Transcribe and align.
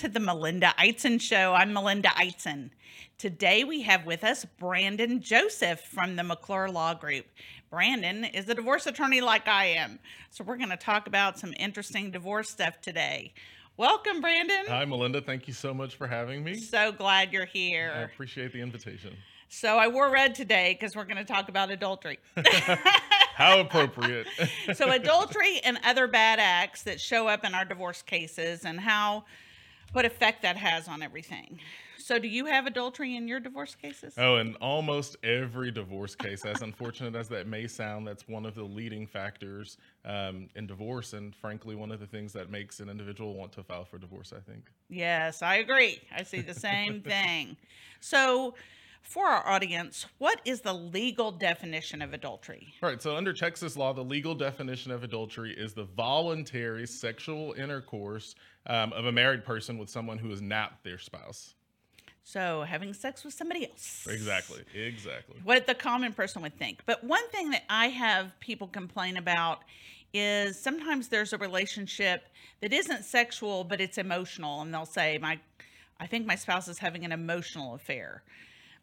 to 0.00 0.08
the 0.08 0.18
Melinda 0.18 0.72
Eitzen 0.78 1.20
Show. 1.20 1.52
I'm 1.52 1.74
Melinda 1.74 2.08
Eitzen. 2.08 2.70
Today 3.18 3.64
we 3.64 3.82
have 3.82 4.06
with 4.06 4.24
us 4.24 4.46
Brandon 4.58 5.20
Joseph 5.20 5.78
from 5.78 6.16
the 6.16 6.24
McClure 6.24 6.70
Law 6.70 6.94
Group. 6.94 7.26
Brandon 7.68 8.24
is 8.24 8.48
a 8.48 8.54
divorce 8.54 8.86
attorney 8.86 9.20
like 9.20 9.46
I 9.46 9.66
am. 9.66 9.98
So 10.30 10.42
we're 10.42 10.56
going 10.56 10.70
to 10.70 10.78
talk 10.78 11.06
about 11.06 11.38
some 11.38 11.52
interesting 11.58 12.10
divorce 12.10 12.48
stuff 12.48 12.80
today. 12.80 13.34
Welcome, 13.76 14.22
Brandon. 14.22 14.64
Hi, 14.68 14.86
Melinda. 14.86 15.20
Thank 15.20 15.46
you 15.46 15.52
so 15.52 15.74
much 15.74 15.96
for 15.96 16.06
having 16.06 16.42
me. 16.42 16.54
So 16.54 16.92
glad 16.92 17.30
you're 17.30 17.44
here. 17.44 17.92
I 17.94 18.00
appreciate 18.00 18.54
the 18.54 18.62
invitation. 18.62 19.14
So 19.50 19.76
I 19.76 19.88
wore 19.88 20.10
red 20.10 20.34
today 20.34 20.78
because 20.80 20.96
we're 20.96 21.04
going 21.04 21.18
to 21.18 21.30
talk 21.30 21.50
about 21.50 21.70
adultery. 21.70 22.18
How 23.34 23.60
appropriate. 23.60 24.28
so 24.74 24.92
adultery 24.92 25.60
and 25.62 25.78
other 25.84 26.06
bad 26.06 26.38
acts 26.40 26.84
that 26.84 27.02
show 27.02 27.28
up 27.28 27.44
in 27.44 27.54
our 27.54 27.66
divorce 27.66 28.00
cases 28.00 28.64
and 28.64 28.80
how 28.80 29.24
what 29.92 30.04
effect 30.04 30.42
that 30.42 30.56
has 30.56 30.88
on 30.88 31.02
everything. 31.02 31.58
So 31.98 32.18
do 32.18 32.28
you 32.28 32.46
have 32.46 32.66
adultery 32.66 33.14
in 33.14 33.28
your 33.28 33.40
divorce 33.40 33.74
cases? 33.74 34.14
oh, 34.18 34.36
in 34.36 34.56
almost 34.56 35.16
every 35.22 35.70
divorce 35.70 36.14
case, 36.14 36.44
as 36.44 36.62
unfortunate 36.62 37.14
as 37.14 37.28
that 37.28 37.46
may 37.46 37.66
sound, 37.66 38.06
that's 38.06 38.26
one 38.26 38.46
of 38.46 38.54
the 38.54 38.64
leading 38.64 39.06
factors 39.06 39.76
um, 40.04 40.48
in 40.56 40.66
divorce, 40.66 41.12
and 41.12 41.34
frankly, 41.36 41.74
one 41.74 41.92
of 41.92 42.00
the 42.00 42.06
things 42.06 42.32
that 42.32 42.50
makes 42.50 42.80
an 42.80 42.88
individual 42.88 43.34
want 43.34 43.52
to 43.52 43.62
file 43.62 43.84
for 43.84 43.98
divorce. 43.98 44.32
I 44.36 44.40
think. 44.40 44.70
Yes, 44.88 45.42
I 45.42 45.56
agree. 45.56 46.00
I 46.14 46.22
see 46.24 46.40
the 46.40 46.54
same 46.54 47.00
thing. 47.06 47.56
So 48.00 48.54
for 49.02 49.26
our 49.26 49.46
audience, 49.46 50.06
what 50.18 50.40
is 50.44 50.60
the 50.60 50.72
legal 50.72 51.32
definition 51.32 52.02
of 52.02 52.12
adultery? 52.12 52.74
Right. 52.80 53.00
So, 53.02 53.16
under 53.16 53.32
Texas 53.32 53.76
law, 53.76 53.92
the 53.92 54.04
legal 54.04 54.34
definition 54.34 54.92
of 54.92 55.02
adultery 55.02 55.54
is 55.56 55.72
the 55.74 55.84
voluntary 55.84 56.86
sexual 56.86 57.54
intercourse 57.54 58.34
um, 58.66 58.92
of 58.92 59.06
a 59.06 59.12
married 59.12 59.44
person 59.44 59.78
with 59.78 59.90
someone 59.90 60.18
who 60.18 60.30
is 60.30 60.40
not 60.40 60.82
their 60.84 60.98
spouse. 60.98 61.54
So 62.22 62.62
having 62.62 62.94
sex 62.94 63.24
with 63.24 63.34
somebody 63.34 63.68
else. 63.68 64.06
Exactly. 64.08 64.60
Exactly. 64.74 65.36
what 65.42 65.66
the 65.66 65.74
common 65.74 66.12
person 66.12 66.42
would 66.42 66.56
think. 66.56 66.80
But 66.86 67.02
one 67.02 67.26
thing 67.30 67.50
that 67.50 67.64
I 67.68 67.88
have 67.88 68.38
people 68.38 68.68
complain 68.68 69.16
about 69.16 69.62
is 70.12 70.56
sometimes 70.56 71.08
there's 71.08 71.32
a 71.32 71.38
relationship 71.38 72.28
that 72.60 72.72
isn't 72.72 73.04
sexual 73.04 73.64
but 73.64 73.80
it's 73.80 73.96
emotional 73.96 74.60
and 74.60 74.72
they'll 74.74 74.86
say 74.86 75.18
my 75.18 75.38
I 75.98 76.06
think 76.06 76.26
my 76.26 76.34
spouse 76.34 76.66
is 76.68 76.78
having 76.78 77.04
an 77.04 77.12
emotional 77.12 77.74
affair. 77.74 78.22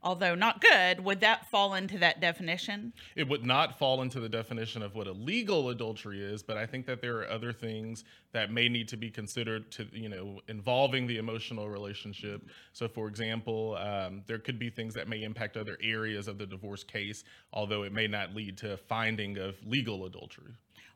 Although 0.07 0.35
not 0.35 0.61
good, 0.61 1.03
would 1.03 1.19
that 1.19 1.49
fall 1.51 1.73
into 1.73 1.97
that 1.97 2.21
definition? 2.21 2.93
It 3.17 3.27
would 3.27 3.45
not 3.45 3.77
fall 3.77 4.01
into 4.01 4.21
the 4.21 4.29
definition 4.29 4.81
of 4.81 4.95
what 4.95 5.05
a 5.05 5.11
legal 5.11 5.67
adultery 5.67 6.23
is, 6.23 6.41
but 6.41 6.55
I 6.55 6.65
think 6.65 6.85
that 6.85 7.01
there 7.01 7.17
are 7.17 7.29
other 7.29 7.51
things 7.51 8.05
that 8.31 8.49
may 8.49 8.69
need 8.69 8.87
to 8.87 8.95
be 8.95 9.09
considered 9.09 9.69
to, 9.73 9.85
you 9.91 10.07
know, 10.07 10.39
involving 10.47 11.07
the 11.07 11.17
emotional 11.17 11.67
relationship. 11.67 12.47
So, 12.71 12.87
for 12.87 13.09
example, 13.09 13.75
um, 13.75 14.21
there 14.27 14.39
could 14.39 14.57
be 14.57 14.69
things 14.69 14.93
that 14.93 15.09
may 15.09 15.23
impact 15.23 15.57
other 15.57 15.77
areas 15.83 16.29
of 16.29 16.37
the 16.37 16.45
divorce 16.45 16.85
case, 16.85 17.25
although 17.51 17.83
it 17.83 17.91
may 17.91 18.07
not 18.07 18.33
lead 18.33 18.57
to 18.59 18.75
a 18.75 18.77
finding 18.77 19.37
of 19.37 19.57
legal 19.65 20.05
adultery. 20.05 20.53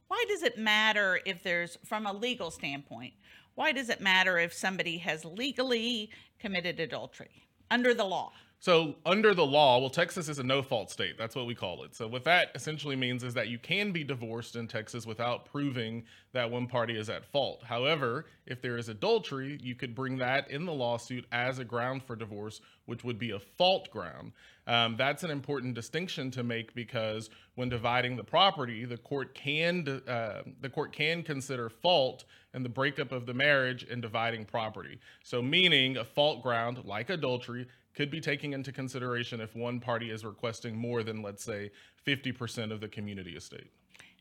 Why 0.08 0.23
does 0.30 0.42
it 0.42 0.58
matter 0.58 1.20
if 1.26 1.44
there's 1.44 1.78
from 1.84 2.06
a 2.06 2.14
legal 2.14 2.50
standpoint? 2.50 3.16
Why 3.56 3.73
does 3.73 3.89
it 3.89 4.00
matter 4.00 4.38
if 4.38 4.54
somebody 4.54 5.00
has 5.00 5.26
legally 5.26 6.12
committed 6.39 6.80
adultery 6.80 7.44
under 7.70 7.94
the 7.94 8.06
law? 8.06 8.32
So, 8.62 8.94
under 9.08 9.34
the 9.34 9.44
law, 9.44 9.80
well, 9.80 9.90
Texas 9.90 10.30
is 10.30 10.38
a 10.38 10.44
no 10.44 10.62
fault 10.62 10.92
state. 10.92 11.17
That's 11.17 11.36
what 11.36 11.48
we 11.48 11.56
call 11.56 11.84
it. 11.84 11.95
So, 11.95 12.08
what 12.08 12.23
that 12.26 12.52
essentially 12.54 12.95
means 12.95 13.23
is 13.23 13.34
that 13.34 13.48
you 13.48 13.58
can 13.58 13.92
be 13.92 14.04
divorced 14.04 14.56
in 14.56 14.67
Texas 14.67 15.04
without 15.04 15.45
proving 15.45 16.04
that 16.34 16.52
one 16.52 16.67
party 16.67 16.95
is 16.95 17.09
at 17.09 17.26
fault. 17.26 17.64
However, 17.64 18.27
if 18.45 18.61
there 18.61 18.77
is 18.77 18.88
adultery, 18.88 19.58
you 19.64 19.73
could 19.73 19.95
bring 19.95 20.16
that 20.17 20.52
in 20.52 20.66
the 20.67 20.73
lawsuit 20.73 21.26
as 21.32 21.58
a 21.58 21.66
ground 21.66 22.04
for 22.04 22.16
divorce, 22.16 22.61
which 22.86 23.04
would 23.04 23.17
be 23.17 23.32
a 23.32 23.39
fault 23.39 23.89
ground. 23.89 24.32
Um, 24.67 24.95
that's 24.95 25.23
an 25.23 25.32
important 25.32 25.73
distinction 25.73 26.30
to 26.30 26.44
make 26.44 26.76
because 26.76 27.32
when 27.55 27.67
dividing 27.67 28.16
the 28.16 28.23
property, 28.23 28.86
the 28.86 28.98
court 28.98 29.33
can 29.33 30.04
uh, 30.08 30.44
the 30.61 30.70
court 30.70 30.92
can 30.92 31.23
consider 31.23 31.67
fault 31.67 32.26
in 32.54 32.61
the 32.61 32.70
breakup 32.70 33.11
of 33.11 33.26
the 33.26 33.33
marriage 33.33 33.88
and 33.89 34.04
dividing 34.04 34.45
property. 34.45 35.00
So, 35.23 35.42
meaning 35.42 35.98
a 35.98 36.05
fault 36.05 36.44
ground 36.44 36.86
like 36.86 37.10
adultery 37.10 37.66
could 37.93 38.09
be 38.09 38.21
taken 38.21 38.53
into 38.53 38.71
consideration 38.71 39.41
if 39.41 39.55
one 39.55 39.79
party 39.79 40.11
is 40.11 40.23
requesting 40.23 40.75
more 40.75 41.03
than, 41.03 41.21
let's 41.21 41.43
say, 41.43 41.71
50% 42.05 42.71
of 42.71 42.81
the 42.81 42.87
community 42.87 43.35
estate. 43.35 43.71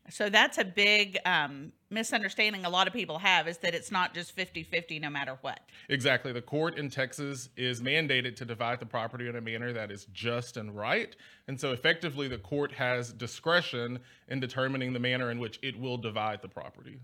So 0.09 0.29
that's 0.29 0.57
a 0.57 0.65
big 0.65 1.19
um, 1.25 1.71
misunderstanding 1.89 2.65
a 2.65 2.69
lot 2.69 2.87
of 2.87 2.93
people 2.93 3.19
have 3.19 3.47
is 3.47 3.59
that 3.59 3.75
it's 3.75 3.91
not 3.91 4.13
just 4.13 4.31
50 4.31 4.63
50 4.63 4.99
no 4.99 5.09
matter 5.09 5.37
what. 5.41 5.59
Exactly. 5.89 6.33
The 6.33 6.41
court 6.41 6.77
in 6.77 6.89
Texas 6.89 7.49
is 7.55 7.81
mandated 7.81 8.35
to 8.37 8.45
divide 8.45 8.79
the 8.79 8.85
property 8.85 9.29
in 9.29 9.35
a 9.35 9.41
manner 9.41 9.71
that 9.73 9.91
is 9.91 10.05
just 10.11 10.57
and 10.57 10.75
right. 10.75 11.15
And 11.47 11.59
so, 11.59 11.71
effectively, 11.71 12.27
the 12.27 12.39
court 12.39 12.71
has 12.73 13.13
discretion 13.13 13.99
in 14.27 14.39
determining 14.39 14.93
the 14.93 14.99
manner 14.99 15.29
in 15.29 15.39
which 15.39 15.59
it 15.61 15.79
will 15.79 15.97
divide 15.97 16.41
the 16.41 16.49
property. 16.49 16.99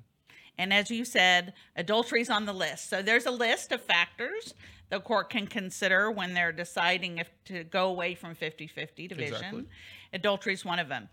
And 0.57 0.73
as 0.73 0.90
you 0.90 1.06
said, 1.06 1.53
adultery 1.75 2.22
is 2.22 2.29
on 2.29 2.45
the 2.45 2.53
list. 2.53 2.90
So 2.90 3.01
there's 3.01 3.25
a 3.25 3.31
list 3.31 3.72
of 3.72 3.81
factors 3.81 4.53
the 4.90 5.00
court 5.00 5.29
can 5.29 5.47
consider 5.47 6.09
when 6.09 6.34
they're 6.34 6.51
deciding 6.51 7.18
if 7.18 7.29
to 7.45 7.63
go 7.66 7.90
away 7.90 8.16
from 8.16 8.35
50 8.35 8.67
50 8.67 9.07
division. 9.07 9.35
Exactly. 9.35 9.66
Adultery 10.13 10.53
is 10.53 10.63
one 10.63 10.79
of 10.79 10.88
them. 10.88 11.09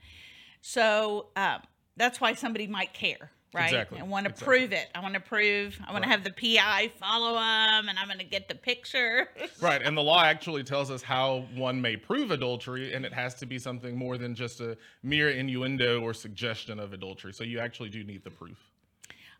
So 0.60 1.26
um, 1.36 1.60
that's 1.96 2.20
why 2.20 2.34
somebody 2.34 2.66
might 2.66 2.94
care, 2.94 3.32
right? 3.52 3.64
Exactly. 3.64 3.98
And 3.98 4.08
want 4.08 4.26
to 4.26 4.30
Exactly. 4.30 4.58
prove 4.58 4.72
it. 4.72 4.88
I 4.94 5.00
want 5.00 5.14
to 5.14 5.20
prove, 5.20 5.78
I 5.86 5.92
want 5.92 6.04
to 6.04 6.10
have 6.10 6.22
the 6.22 6.30
PI 6.30 6.92
follow 7.00 7.34
them 7.34 7.88
and 7.88 7.98
I'm 7.98 8.06
going 8.06 8.18
to 8.18 8.24
get 8.24 8.48
the 8.48 8.54
picture. 8.54 9.28
Right. 9.60 9.82
And 9.82 9.96
the 9.96 10.02
law 10.02 10.22
actually 10.22 10.62
tells 10.62 10.90
us 10.90 11.02
how 11.02 11.46
one 11.54 11.80
may 11.80 11.96
prove 11.96 12.30
adultery, 12.30 12.92
and 12.92 13.04
it 13.04 13.14
has 13.14 13.34
to 13.36 13.46
be 13.46 13.58
something 13.58 13.96
more 13.96 14.18
than 14.18 14.34
just 14.34 14.60
a 14.60 14.76
mere 15.02 15.30
innuendo 15.30 16.02
or 16.02 16.12
suggestion 16.12 16.78
of 16.78 16.92
adultery. 16.92 17.32
So, 17.32 17.44
you 17.44 17.60
actually 17.60 17.88
do 17.88 18.04
need 18.04 18.24
the 18.24 18.30
proof. 18.30 18.58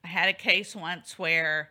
I 0.04 0.08
had 0.08 0.28
a 0.28 0.34
case 0.34 0.76
once 0.76 1.18
where 1.18 1.70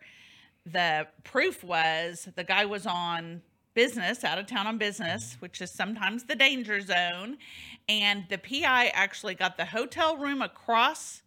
the 0.65 1.07
proof 1.23 1.63
was 1.63 2.27
the 2.35 2.43
guy 2.43 2.65
was 2.65 2.85
on 2.85 3.41
business, 3.73 4.23
out 4.23 4.37
of 4.37 4.47
town 4.47 4.67
on 4.67 4.77
business, 4.77 5.31
mm-hmm. 5.31 5.39
which 5.39 5.61
is 5.61 5.71
sometimes 5.71 6.25
the 6.25 6.35
danger 6.35 6.79
zone. 6.81 7.37
And 7.89 8.25
the 8.29 8.37
PI 8.37 8.87
actually 8.93 9.35
got 9.35 9.57
the 9.57 9.65
hotel 9.65 10.17
room 10.17 10.41
across 10.41 11.22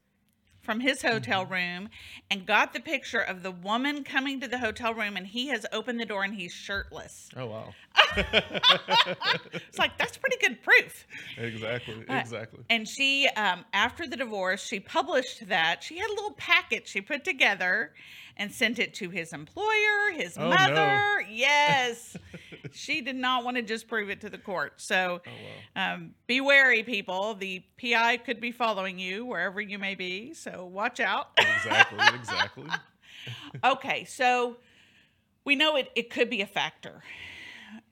from 0.66 0.80
his 0.80 1.00
hotel 1.00 1.46
room 1.46 1.88
and 2.30 2.44
got 2.44 2.72
the 2.74 2.80
picture 2.80 3.20
of 3.20 3.42
the 3.44 3.52
woman 3.52 4.02
coming 4.02 4.40
to 4.40 4.48
the 4.48 4.58
hotel 4.58 4.92
room 4.92 5.16
and 5.16 5.26
he 5.28 5.46
has 5.46 5.64
opened 5.72 6.00
the 6.00 6.04
door 6.04 6.24
and 6.24 6.34
he's 6.34 6.52
shirtless. 6.52 7.30
Oh, 7.36 7.46
wow. 7.46 7.74
It's 8.16 9.78
like 9.78 9.96
that's 9.96 10.16
pretty 10.16 10.36
good 10.40 10.62
proof. 10.62 11.06
exactly. 11.38 12.04
Uh, 12.08 12.14
Exactly. 12.16 12.64
And 12.68 12.88
she, 12.88 13.28
um, 13.36 13.64
after 13.72 14.06
the 14.06 14.16
divorce, 14.16 14.62
she 14.66 14.80
published 14.80 15.48
that. 15.48 15.82
She 15.84 15.98
had 15.98 16.08
a 16.10 16.14
little 16.14 16.32
packet 16.32 16.88
she 16.88 17.00
put 17.00 17.24
together 17.24 17.92
and 18.36 18.52
sent 18.52 18.78
it 18.78 18.94
to 18.94 19.10
his 19.10 19.32
employer, 19.32 20.12
his 20.14 20.36
Oh, 20.38 20.48
no. 20.48 20.48
mother. 20.50 21.02
Yes. 21.30 22.16
she 22.72 23.00
did 23.00 23.16
not 23.16 23.44
want 23.44 23.56
to 23.56 23.62
just 23.62 23.88
prove 23.88 24.08
it 24.10 24.20
to 24.22 24.30
the 24.30 24.38
court. 24.38 24.74
So 24.80 25.20
Oh, 25.26 25.30
wow. 25.76 25.94
um, 25.94 26.14
be 26.26 26.40
wary, 26.40 26.82
people. 26.82 27.34
The 27.34 27.62
PI 27.80 28.18
could 28.18 28.40
be 28.40 28.52
following 28.52 28.98
you 28.98 29.24
wherever 29.26 29.60
you 29.60 29.78
may 29.78 29.94
be. 29.94 30.32
So 30.34 30.66
watch 30.66 31.00
out. 31.00 31.30
Exactly. 31.38 31.98
Exactly. 32.14 32.70
okay. 33.64 34.04
So 34.04 34.56
we 35.44 35.54
know 35.56 35.76
it, 35.76 35.90
it 35.94 36.10
could 36.10 36.30
be 36.30 36.42
a 36.42 36.46
factor. 36.46 37.02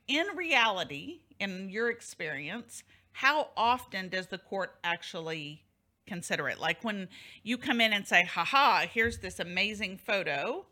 In 0.07 0.27
reality, 0.37 1.21
in 1.41 1.69
your 1.71 1.91
experience, 1.91 2.83
how 3.13 3.49
often 3.57 4.09
does 4.09 4.27
the 4.29 4.39
court 4.39 4.75
actually 4.85 5.64
consider 6.07 6.49
it? 6.49 6.59
Like 6.61 6.83
when 6.83 7.09
you 7.43 7.59
come 7.59 7.81
in 7.81 7.93
and 7.93 8.07
say, 8.07 8.25
haha, 8.25 8.87
here's 8.87 9.19
this 9.19 9.41
amazing 9.41 9.99
photo, 9.99 10.67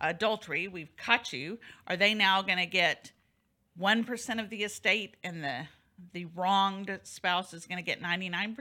adultery, 0.00 0.68
we've 0.68 0.96
caught 0.96 1.32
you. 1.32 1.58
Are 1.86 1.96
they 1.96 2.14
now 2.14 2.42
going 2.42 2.58
to 2.58 2.66
get 2.66 3.12
1% 3.80 4.40
of 4.40 4.50
the 4.50 4.64
estate 4.64 5.16
and 5.22 5.42
the 5.44 5.66
the 6.12 6.26
wronged 6.34 6.98
spouse 7.02 7.52
is 7.52 7.66
going 7.66 7.76
to 7.76 7.82
get 7.82 8.02
99%? 8.02 8.56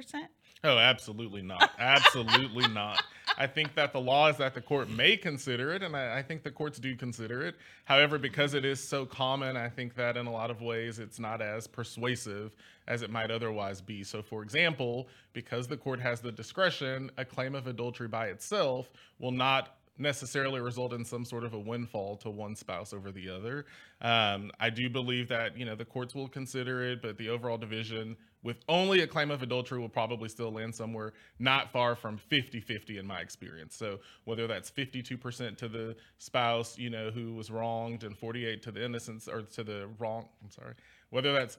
Oh, 0.63 0.77
absolutely 0.77 1.41
not. 1.41 1.71
Absolutely 1.79 2.67
not. 2.67 3.01
I 3.41 3.47
think 3.47 3.73
that 3.75 3.93
the 3.93 4.01
law 4.01 4.27
is 4.27 4.35
that 4.37 4.53
the 4.53 4.59
court 4.59 4.89
may 4.89 5.15
consider 5.15 5.71
it, 5.71 5.81
and 5.81 5.95
I, 5.95 6.17
I 6.17 6.21
think 6.21 6.43
the 6.43 6.51
courts 6.51 6.77
do 6.77 6.93
consider 6.97 7.41
it. 7.41 7.55
However, 7.85 8.17
because 8.17 8.53
it 8.53 8.65
is 8.65 8.83
so 8.83 9.05
common, 9.05 9.55
I 9.55 9.69
think 9.69 9.95
that 9.95 10.17
in 10.17 10.27
a 10.27 10.31
lot 10.31 10.51
of 10.51 10.61
ways 10.61 10.99
it's 10.99 11.19
not 11.19 11.41
as 11.41 11.65
persuasive 11.65 12.51
as 12.87 13.01
it 13.01 13.09
might 13.09 13.31
otherwise 13.31 13.79
be. 13.79 14.03
So, 14.03 14.21
for 14.21 14.43
example, 14.43 15.07
because 15.31 15.69
the 15.69 15.77
court 15.77 16.01
has 16.01 16.19
the 16.19 16.33
discretion, 16.33 17.09
a 17.17 17.23
claim 17.23 17.55
of 17.55 17.67
adultery 17.67 18.09
by 18.09 18.27
itself 18.27 18.91
will 19.19 19.31
not 19.31 19.78
necessarily 19.99 20.61
result 20.61 20.93
in 20.93 21.05
some 21.05 21.25
sort 21.25 21.43
of 21.43 21.53
a 21.53 21.59
windfall 21.59 22.15
to 22.17 22.29
one 22.29 22.55
spouse 22.55 22.93
over 22.93 23.11
the 23.11 23.29
other. 23.29 23.65
Um, 24.01 24.51
I 24.59 24.69
do 24.69 24.89
believe 24.89 25.27
that 25.29 25.57
you 25.57 25.65
know 25.65 25.75
the 25.75 25.85
courts 25.85 26.15
will 26.15 26.27
consider 26.27 26.83
it, 26.83 27.01
but 27.01 27.17
the 27.17 27.29
overall 27.29 27.57
division 27.57 28.15
with 28.41 28.57
only 28.69 29.01
a 29.01 29.07
claim 29.07 29.31
of 29.31 29.43
adultery 29.43 29.79
will 29.79 29.89
probably 29.89 30.29
still 30.29 30.51
land 30.51 30.73
somewhere 30.73 31.13
not 31.39 31.71
far 31.71 31.95
from 31.95 32.17
50-50 32.17 32.97
in 32.97 33.05
my 33.05 33.19
experience. 33.19 33.75
So 33.75 33.99
whether 34.23 34.47
that's 34.47 34.71
52% 34.71 35.57
to 35.57 35.67
the 35.67 35.95
spouse, 36.19 36.77
you 36.77 36.89
know, 36.89 37.11
who 37.11 37.33
was 37.35 37.51
wronged 37.51 38.03
and 38.03 38.17
48 38.17 38.61
to 38.63 38.71
the 38.71 38.83
innocence 38.83 39.27
or 39.27 39.41
to 39.41 39.63
the 39.63 39.89
wrong, 39.99 40.29
I'm 40.41 40.51
sorry, 40.51 40.73
whether 41.09 41.33
that's 41.33 41.57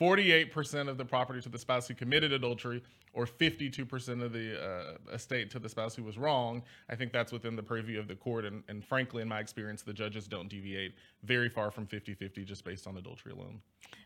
48% 0.00 0.88
of 0.88 0.96
the 0.96 1.04
property 1.04 1.40
to 1.42 1.48
the 1.48 1.58
spouse 1.58 1.86
who 1.86 1.94
committed 1.94 2.32
adultery 2.32 2.82
or 3.12 3.26
52% 3.26 4.22
of 4.22 4.32
the 4.32 4.62
uh, 4.62 5.12
estate 5.12 5.50
to 5.50 5.58
the 5.58 5.68
spouse 5.68 5.94
who 5.94 6.02
was 6.02 6.16
wrong, 6.16 6.62
I 6.88 6.94
think 6.94 7.12
that's 7.12 7.32
within 7.32 7.56
the 7.56 7.62
purview 7.62 7.98
of 7.98 8.08
the 8.08 8.14
court. 8.14 8.44
And, 8.44 8.62
and 8.68 8.84
frankly, 8.84 9.20
in 9.20 9.28
my 9.28 9.40
experience, 9.40 9.82
the 9.82 9.92
judges 9.92 10.26
don't 10.26 10.48
deviate 10.48 10.94
very 11.24 11.48
far 11.48 11.70
from 11.70 11.86
50 11.86 12.14
50 12.14 12.44
just 12.44 12.64
based 12.64 12.86
on 12.86 12.96
adultery 12.96 13.32
alone. 13.32 13.60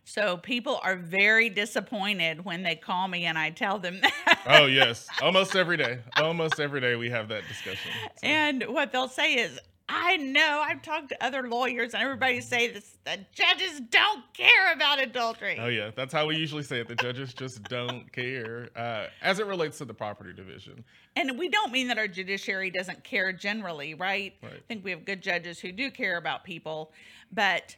So 0.05 0.38
people 0.38 0.81
are 0.82 0.96
very 0.96 1.49
disappointed 1.49 2.44
when 2.44 2.62
they 2.62 2.76
call 2.76 3.06
me 3.08 3.26
and 3.26 3.38
I 3.38 3.50
tell 3.50 3.79
them 3.79 4.00
that. 4.00 4.41
Oh, 4.46 4.67
yes. 4.67 5.08
Almost 5.23 5.55
every 5.55 5.76
day. 5.76 6.00
Almost 6.17 6.61
every 6.61 6.81
day 6.81 6.96
we 6.96 7.11
have 7.11 7.29
that 7.29 7.46
discussion. 7.49 7.91
So. 8.17 8.26
And 8.26 8.64
what 8.64 8.93
they'll 8.93 9.08
say 9.08 9.35
is, 9.35 9.58
I 9.88 10.16
know. 10.16 10.62
I've 10.64 10.81
talked 10.81 11.10
to 11.10 11.25
other 11.25 11.48
lawyers, 11.48 11.92
and 11.92 12.02
everybody 12.02 12.40
say 12.40 12.72
this: 12.72 12.96
the 13.04 13.19
judges 13.34 13.81
don't 13.90 14.22
care 14.32 14.72
about 14.72 15.00
adultery. 15.02 15.58
Oh 15.60 15.66
yeah, 15.66 15.90
that's 15.94 16.12
how 16.12 16.26
we 16.26 16.36
usually 16.36 16.62
say 16.62 16.81
it. 16.81 16.88
The 16.88 16.94
judges 16.94 17.34
just 17.34 17.62
don't 17.64 18.10
care 18.10 18.70
uh, 18.76 19.06
as 19.20 19.40
it 19.40 19.46
relates 19.46 19.78
to 19.78 19.84
the 19.84 19.92
property 19.92 20.32
division. 20.32 20.84
And 21.16 21.38
we 21.38 21.48
don't 21.48 21.70
mean 21.70 21.88
that 21.88 21.98
our 21.98 22.08
judiciary 22.08 22.70
doesn't 22.70 23.04
care 23.04 23.32
generally, 23.32 23.94
right? 23.94 24.34
Right. 24.42 24.52
I 24.54 24.62
think 24.69 24.84
we 24.84 24.90
have 24.90 25.04
good 25.04 25.22
judges 25.22 25.60
who 25.60 25.70
do 25.70 25.90
care 25.90 26.16
about 26.16 26.44
people, 26.44 26.92
but 27.31 27.76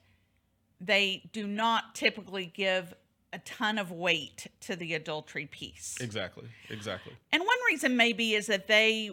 they 0.80 1.28
do 1.32 1.46
not 1.46 1.94
typically 1.94 2.46
give 2.46 2.94
a 3.32 3.38
ton 3.40 3.78
of 3.78 3.90
weight 3.90 4.46
to 4.60 4.76
the 4.76 4.94
adultery 4.94 5.46
piece. 5.46 5.96
Exactly. 6.00 6.48
Exactly. 6.70 7.12
And 7.32 7.42
one 7.42 7.58
reason 7.68 7.96
maybe 7.96 8.34
is 8.34 8.46
that 8.46 8.68
they 8.68 9.10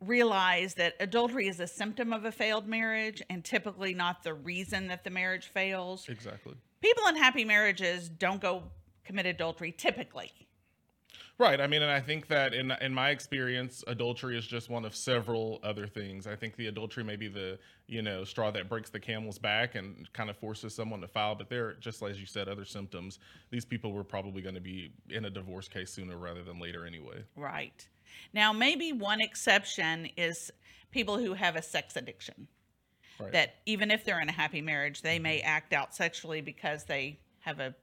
realize 0.00 0.74
that 0.74 0.94
adultery 1.00 1.48
is 1.48 1.60
a 1.60 1.66
symptom 1.66 2.12
of 2.12 2.24
a 2.24 2.32
failed 2.32 2.66
marriage 2.66 3.22
and 3.30 3.44
typically 3.44 3.94
not 3.94 4.22
the 4.22 4.34
reason 4.34 4.88
that 4.88 5.04
the 5.04 5.10
marriage 5.10 5.46
fails. 5.46 6.08
Exactly. 6.08 6.54
People 6.80 7.06
in 7.08 7.16
happy 7.16 7.44
marriages 7.44 8.08
don't 8.08 8.40
go 8.40 8.62
commit 9.04 9.26
adultery 9.26 9.72
typically. 9.72 10.32
Right. 11.38 11.60
I 11.60 11.66
mean, 11.66 11.82
and 11.82 11.90
I 11.90 12.00
think 12.00 12.28
that 12.28 12.54
in 12.54 12.70
in 12.80 12.94
my 12.94 13.10
experience, 13.10 13.84
adultery 13.86 14.38
is 14.38 14.46
just 14.46 14.70
one 14.70 14.86
of 14.86 14.96
several 14.96 15.60
other 15.62 15.86
things. 15.86 16.26
I 16.26 16.34
think 16.34 16.56
the 16.56 16.68
adultery 16.68 17.04
may 17.04 17.16
be 17.16 17.28
the 17.28 17.58
you 17.88 18.00
know 18.00 18.24
straw 18.24 18.50
that 18.52 18.70
breaks 18.70 18.88
the 18.88 19.00
camel's 19.00 19.38
back 19.38 19.74
and 19.74 20.10
kind 20.14 20.30
of 20.30 20.36
forces 20.38 20.74
someone 20.74 21.02
to 21.02 21.08
file. 21.08 21.34
But 21.34 21.50
there, 21.50 21.74
just 21.74 22.02
as 22.02 22.18
you 22.18 22.26
said, 22.26 22.48
other 22.48 22.64
symptoms. 22.64 23.18
These 23.50 23.66
people 23.66 23.92
were 23.92 24.04
probably 24.04 24.40
going 24.40 24.54
to 24.54 24.62
be 24.62 24.92
in 25.10 25.26
a 25.26 25.30
divorce 25.30 25.68
case 25.68 25.92
sooner 25.92 26.16
rather 26.16 26.42
than 26.42 26.58
later 26.58 26.86
anyway. 26.86 27.22
Right. 27.36 27.86
Now, 28.32 28.52
maybe 28.52 28.92
one 28.92 29.20
exception 29.20 30.08
is 30.16 30.50
people 30.90 31.18
who 31.18 31.34
have 31.34 31.56
a 31.56 31.62
sex 31.62 31.96
addiction. 31.96 32.48
Right. 33.18 33.32
That 33.32 33.54
even 33.64 33.90
if 33.90 34.04
they're 34.04 34.20
in 34.20 34.28
a 34.28 34.32
happy 34.32 34.60
marriage, 34.60 35.00
they 35.02 35.18
may 35.18 35.40
act 35.40 35.72
out 35.72 35.94
sexually 35.94 36.42
because 36.42 36.84
they 36.84 37.18
have 37.40 37.60
a 37.60 37.74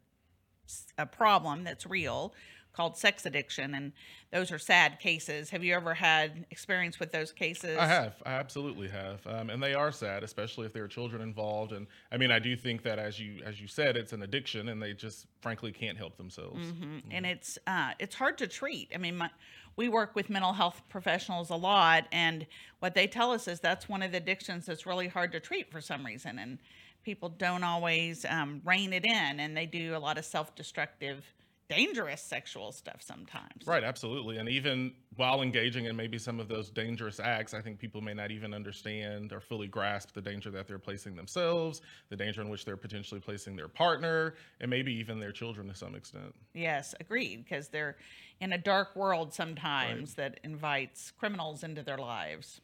a 0.98 1.06
problem 1.06 1.64
that's 1.64 1.86
real 1.86 2.34
called 2.72 2.98
sex 2.98 3.26
addiction 3.26 3.76
and 3.76 3.92
those 4.32 4.52
are 4.52 4.58
sad 4.58 5.00
cases 5.00 5.52
have 5.52 5.64
you 5.64 5.76
ever 5.76 5.94
had 5.94 6.46
experience 6.50 7.00
with 7.00 7.12
those 7.12 7.32
cases 7.32 7.78
I 7.78 7.86
have. 7.86 8.16
I 8.26 8.32
absolutely 8.34 8.88
have, 8.88 9.26
um, 9.28 9.52
and 9.52 9.62
they 9.62 9.76
are 9.76 9.92
sad, 9.92 10.24
especially 10.24 10.66
if 10.66 10.74
there 10.74 10.84
are 10.84 10.88
children 10.88 11.22
involved. 11.22 11.72
And 11.72 11.86
I 12.12 12.18
mean, 12.18 12.32
I 12.32 12.40
do 12.40 12.56
think 12.56 12.82
that 12.84 12.98
as 12.98 13.20
you 13.20 13.44
as 13.46 13.62
you 13.62 13.68
said, 13.68 13.96
it's 13.96 14.12
an 14.12 14.24
addiction, 14.24 14.70
and 14.70 14.82
they 14.82 14.94
just 14.94 15.28
frankly 15.42 15.72
can't 15.72 15.98
help 15.98 16.18
themselves. 16.18 16.72
hmm 16.72 17.00
and 17.12 17.26
it's 17.26 17.60
uh, 17.68 17.92
it's 18.00 18.16
hard 18.16 18.40
to 18.40 18.48
treat. 18.48 18.92
I 18.96 18.98
mean, 18.98 19.18
my, 19.18 19.30
we 19.76 19.90
work 19.90 20.16
with 20.16 20.30
mental 20.30 20.54
health 20.54 20.82
professionals 20.90 21.50
a 21.50 21.56
lot, 21.56 22.06
and 22.12 22.46
what 22.80 22.94
they 22.94 23.08
tell 23.08 23.32
us 23.32 23.48
is 23.48 23.60
that's 23.60 23.90
one 23.90 24.04
of 24.04 24.12
the 24.12 24.18
addictions 24.18 24.66
that's 24.66 24.86
really 24.86 25.08
hard 25.08 25.32
to 25.32 25.40
treat 25.40 25.72
for 25.72 25.82
some 25.82 26.06
reason, 26.06 26.40
and 26.40 26.60
people 27.04 27.30
don't 27.30 27.64
always 27.64 28.26
um, 28.30 28.62
rein 28.64 28.94
it 28.94 29.06
in, 29.06 29.40
and 29.40 29.56
they 29.58 29.66
do 29.66 29.96
a 29.96 30.00
lot 30.00 30.18
of 30.18 30.26
self-destructive, 30.26 31.24
dangerous 31.70 32.22
sexual 32.22 32.72
stuff 32.72 33.02
sometimes. 33.02 33.66
Right, 33.66 33.84
absolutely. 33.84 34.38
And 34.38 34.50
even 34.50 34.94
while 35.16 35.42
engaging 35.42 35.86
in 35.86 35.96
maybe 35.96 36.18
some 36.18 36.40
of 36.40 36.48
those 36.48 36.70
dangerous 36.70 37.20
acts, 37.20 37.54
I 37.54 37.62
think 37.62 37.80
people 37.80 38.02
may 38.02 38.14
not 38.14 38.32
even 38.32 38.54
understand 38.54 39.32
or 39.32 39.40
fully 39.40 39.68
grasp 39.68 40.14
the 40.14 40.22
danger 40.22 40.52
that 40.52 40.68
they're 40.68 40.80
placing 40.80 41.16
themselves, 41.16 41.82
the 42.10 42.16
danger 42.16 42.42
in 42.42 42.50
which 42.50 42.66
they're 42.66 42.78
potentially 42.78 43.22
placing 43.22 43.56
their 43.56 43.68
partner, 43.68 44.36
and 44.60 44.70
maybe 44.70 44.94
even 44.94 45.20
their 45.20 45.32
children 45.32 45.68
to 45.68 45.76
some 45.76 45.96
extent. 45.96 46.34
Yes, 46.54 46.94
agreed, 47.00 47.44
because 47.44 47.70
they're 47.70 47.98
in 48.40 48.54
a 48.54 48.58
dark 48.58 48.96
world 48.96 49.34
sometimes 49.34 50.16
that 50.16 50.40
invites 50.44 51.12
criminals 51.12 51.64
into 51.64 51.84
their 51.84 51.98
lives. 51.98 52.62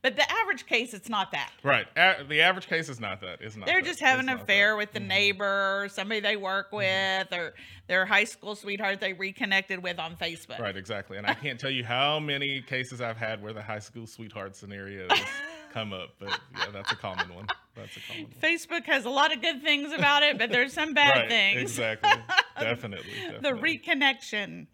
But 0.00 0.14
the 0.14 0.22
average 0.30 0.64
case, 0.66 0.94
it's 0.94 1.08
not 1.08 1.32
that. 1.32 1.50
Right. 1.64 1.86
A- 1.96 2.22
the 2.28 2.40
average 2.40 2.68
case 2.68 2.88
is 2.88 3.00
not 3.00 3.20
that. 3.22 3.40
It's 3.40 3.56
not. 3.56 3.66
They're 3.66 3.80
that. 3.80 3.86
just 3.86 3.98
having 4.00 4.28
It's 4.28 4.36
an 4.36 4.40
affair 4.42 4.76
with 4.76 4.92
the 4.92 5.00
Mhm. 5.00 5.06
neighbor, 5.08 5.82
or 5.84 5.88
somebody 5.88 6.20
they 6.20 6.36
work 6.36 6.70
with, 6.70 7.32
or 7.32 7.54
their 7.88 8.06
high 8.06 8.22
school 8.24 8.54
sweetheart 8.54 9.00
they 9.00 9.12
reconnected 9.12 9.82
with 9.82 9.98
on 9.98 10.16
Facebook. 10.16 10.60
Right, 10.60 10.76
exactly. 10.76 11.18
And 11.18 11.26
I 11.26 11.34
can't 11.34 11.58
tell 11.58 11.70
you 11.70 11.84
how 11.84 12.20
many 12.20 12.62
cases 12.62 13.00
I've 13.00 13.16
had 13.16 13.42
where 13.42 13.52
the 13.52 13.62
high 13.62 13.80
school 13.80 14.06
sweetheart 14.06 14.54
scenarios 14.54 15.10
come 15.72 15.92
up, 15.92 16.10
but 16.20 16.38
yeah, 16.56 16.66
that's 16.72 16.92
a 16.92 16.96
common 16.96 17.34
one. 17.34 17.46
That's 17.74 17.96
a 17.96 18.00
common 18.08 18.24
one. 18.24 18.32
Facebook 18.40 18.84
has 18.86 19.04
a 19.04 19.10
lot 19.10 19.34
of 19.34 19.42
good 19.42 19.62
things 19.62 19.92
about 19.92 20.22
it, 20.22 20.38
but 20.38 20.50
there's 20.50 20.72
some 20.72 20.94
bad 20.94 21.16
right, 21.16 21.28
things. 21.28 21.60
exactly. 21.60 22.10
Definitely. 22.60 23.12
the 23.40 23.50
reconnection. 23.50 24.66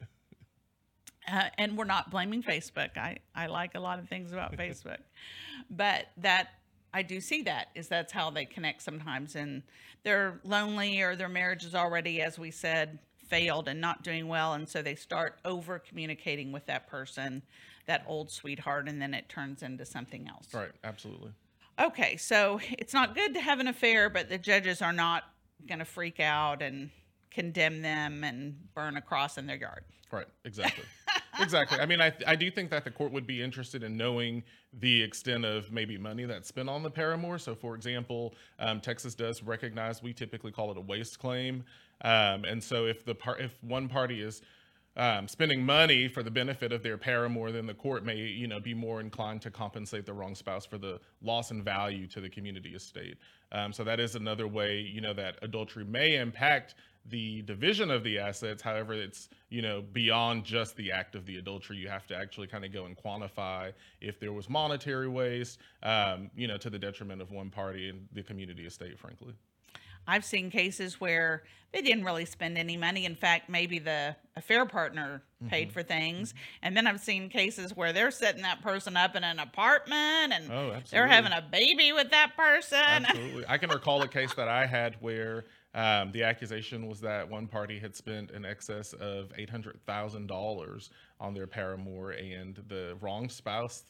Uh, 1.30 1.44
and 1.58 1.76
we're 1.76 1.84
not 1.84 2.10
blaming 2.10 2.42
Facebook. 2.42 2.96
I, 2.96 3.18
I 3.34 3.46
like 3.46 3.74
a 3.74 3.80
lot 3.80 3.98
of 3.98 4.08
things 4.08 4.32
about 4.32 4.52
Facebook, 4.56 4.98
but 5.70 6.06
that 6.18 6.48
I 6.92 7.02
do 7.02 7.20
see 7.20 7.42
that 7.42 7.68
is 7.74 7.88
that's 7.88 8.12
how 8.12 8.30
they 8.30 8.44
connect 8.44 8.82
sometimes, 8.82 9.34
and 9.34 9.62
they're 10.02 10.40
lonely 10.44 11.00
or 11.00 11.16
their 11.16 11.28
marriage 11.28 11.64
is 11.64 11.74
already, 11.74 12.20
as 12.22 12.38
we 12.38 12.50
said, 12.50 12.98
failed 13.26 13.68
and 13.68 13.80
not 13.80 14.02
doing 14.04 14.28
well, 14.28 14.52
and 14.54 14.68
so 14.68 14.82
they 14.82 14.94
start 14.94 15.38
over 15.44 15.78
communicating 15.78 16.52
with 16.52 16.66
that 16.66 16.86
person, 16.86 17.42
that 17.86 18.04
old 18.06 18.30
sweetheart, 18.30 18.88
and 18.88 19.00
then 19.00 19.14
it 19.14 19.28
turns 19.28 19.62
into 19.62 19.84
something 19.84 20.28
else. 20.28 20.46
Right, 20.52 20.70
absolutely. 20.84 21.32
Okay, 21.80 22.16
so 22.16 22.60
it's 22.78 22.94
not 22.94 23.14
good 23.14 23.34
to 23.34 23.40
have 23.40 23.58
an 23.58 23.66
affair, 23.66 24.08
but 24.08 24.28
the 24.28 24.38
judges 24.38 24.80
are 24.80 24.92
not 24.92 25.24
going 25.66 25.80
to 25.80 25.84
freak 25.84 26.20
out 26.20 26.62
and 26.62 26.90
condemn 27.30 27.82
them 27.82 28.22
and 28.22 28.72
burn 28.74 28.96
a 28.96 29.02
cross 29.02 29.36
in 29.38 29.46
their 29.46 29.56
yard. 29.56 29.82
Right, 30.12 30.28
exactly. 30.44 30.84
exactly. 31.40 31.78
I 31.78 31.86
mean, 31.86 32.00
I, 32.00 32.12
I 32.26 32.36
do 32.36 32.50
think 32.50 32.70
that 32.70 32.84
the 32.84 32.90
court 32.90 33.12
would 33.12 33.26
be 33.26 33.42
interested 33.42 33.82
in 33.82 33.96
knowing 33.96 34.42
the 34.80 35.02
extent 35.02 35.44
of 35.44 35.70
maybe 35.72 35.98
money 35.98 36.24
that's 36.24 36.48
spent 36.48 36.68
on 36.68 36.82
the 36.82 36.90
paramour. 36.90 37.38
So, 37.38 37.54
for 37.54 37.74
example, 37.74 38.34
um, 38.58 38.80
Texas 38.80 39.14
does 39.14 39.42
recognize 39.42 40.02
we 40.02 40.12
typically 40.12 40.52
call 40.52 40.70
it 40.70 40.76
a 40.76 40.80
waste 40.80 41.18
claim, 41.18 41.64
um, 42.02 42.44
and 42.44 42.62
so 42.62 42.86
if 42.86 43.04
the 43.04 43.14
par- 43.14 43.38
if 43.38 43.56
one 43.62 43.88
party 43.88 44.20
is 44.20 44.42
um, 44.96 45.26
spending 45.26 45.64
money 45.64 46.06
for 46.06 46.22
the 46.22 46.30
benefit 46.30 46.72
of 46.72 46.82
their 46.82 46.96
paramour, 46.96 47.50
then 47.50 47.66
the 47.66 47.74
court 47.74 48.04
may, 48.04 48.16
you 48.16 48.46
know, 48.46 48.60
be 48.60 48.74
more 48.74 49.00
inclined 49.00 49.42
to 49.42 49.50
compensate 49.50 50.06
the 50.06 50.12
wrong 50.12 50.34
spouse 50.34 50.64
for 50.64 50.78
the 50.78 51.00
loss 51.20 51.50
in 51.50 51.62
value 51.62 52.06
to 52.08 52.20
the 52.20 52.28
community 52.28 52.74
estate. 52.74 53.16
Um, 53.50 53.72
so 53.72 53.82
that 53.84 53.98
is 53.98 54.14
another 54.14 54.46
way, 54.46 54.80
you 54.80 55.00
know, 55.00 55.12
that 55.14 55.38
adultery 55.42 55.84
may 55.84 56.16
impact 56.16 56.76
the 57.06 57.42
division 57.42 57.90
of 57.90 58.02
the 58.02 58.18
assets. 58.18 58.62
However, 58.62 58.94
it's 58.94 59.28
you 59.50 59.62
know 59.62 59.82
beyond 59.82 60.44
just 60.44 60.76
the 60.76 60.92
act 60.92 61.14
of 61.14 61.26
the 61.26 61.36
adultery. 61.36 61.76
You 61.76 61.88
have 61.88 62.06
to 62.08 62.16
actually 62.16 62.46
kind 62.46 62.64
of 62.64 62.72
go 62.72 62.86
and 62.86 62.96
quantify 62.96 63.72
if 64.00 64.18
there 64.20 64.32
was 64.32 64.48
monetary 64.48 65.08
waste, 65.08 65.58
um, 65.82 66.30
you 66.36 66.46
know, 66.48 66.56
to 66.58 66.70
the 66.70 66.78
detriment 66.78 67.20
of 67.22 67.30
one 67.30 67.50
party 67.50 67.88
and 67.88 68.06
the 68.12 68.22
community 68.22 68.64
estate. 68.66 68.98
Frankly, 68.98 69.34
I've 70.06 70.24
seen 70.24 70.50
cases 70.50 71.00
where 71.00 71.42
they 71.72 71.82
didn't 71.82 72.04
really 72.04 72.24
spend 72.24 72.56
any 72.56 72.76
money. 72.76 73.04
In 73.04 73.16
fact, 73.16 73.48
maybe 73.50 73.78
the 73.80 74.14
affair 74.36 74.64
partner 74.66 75.22
paid 75.48 75.64
Mm-hmm. 75.68 75.72
for 75.74 75.82
things. 75.82 76.32
And 76.62 76.74
then 76.76 76.86
I've 76.86 77.00
seen 77.00 77.28
cases 77.28 77.76
where 77.76 77.92
they're 77.92 78.10
setting 78.12 78.42
that 78.42 78.62
person 78.62 78.96
up 78.96 79.14
in 79.16 79.24
an 79.24 79.38
apartment 79.38 80.32
and 80.32 80.50
Oh, 80.50 80.76
they're 80.90 81.06
having 81.08 81.32
a 81.32 81.42
baby 81.42 81.92
with 81.92 82.10
that 82.12 82.34
person. 82.36 82.78
Absolutely. 82.78 83.44
I 83.46 83.58
can 83.58 83.68
recall 83.70 84.00
a 84.02 84.08
case 84.08 84.32
that 84.34 84.48
I 84.48 84.64
had 84.66 84.96
where 85.00 85.44
um, 85.74 86.12
the 86.12 86.22
accusation 86.22 86.86
was 86.88 87.00
that 87.00 87.28
one 87.28 87.48
party 87.48 87.78
had 87.80 87.96
spent 87.96 88.30
in 88.30 88.44
excess 88.44 88.92
of 88.94 89.32
$800,000 89.36 90.88
on 91.20 91.34
their 91.34 91.46
paramour, 91.46 92.12
and 92.12 92.62
the 92.68 92.96
wrong 93.00 93.28
spouse 93.28 93.84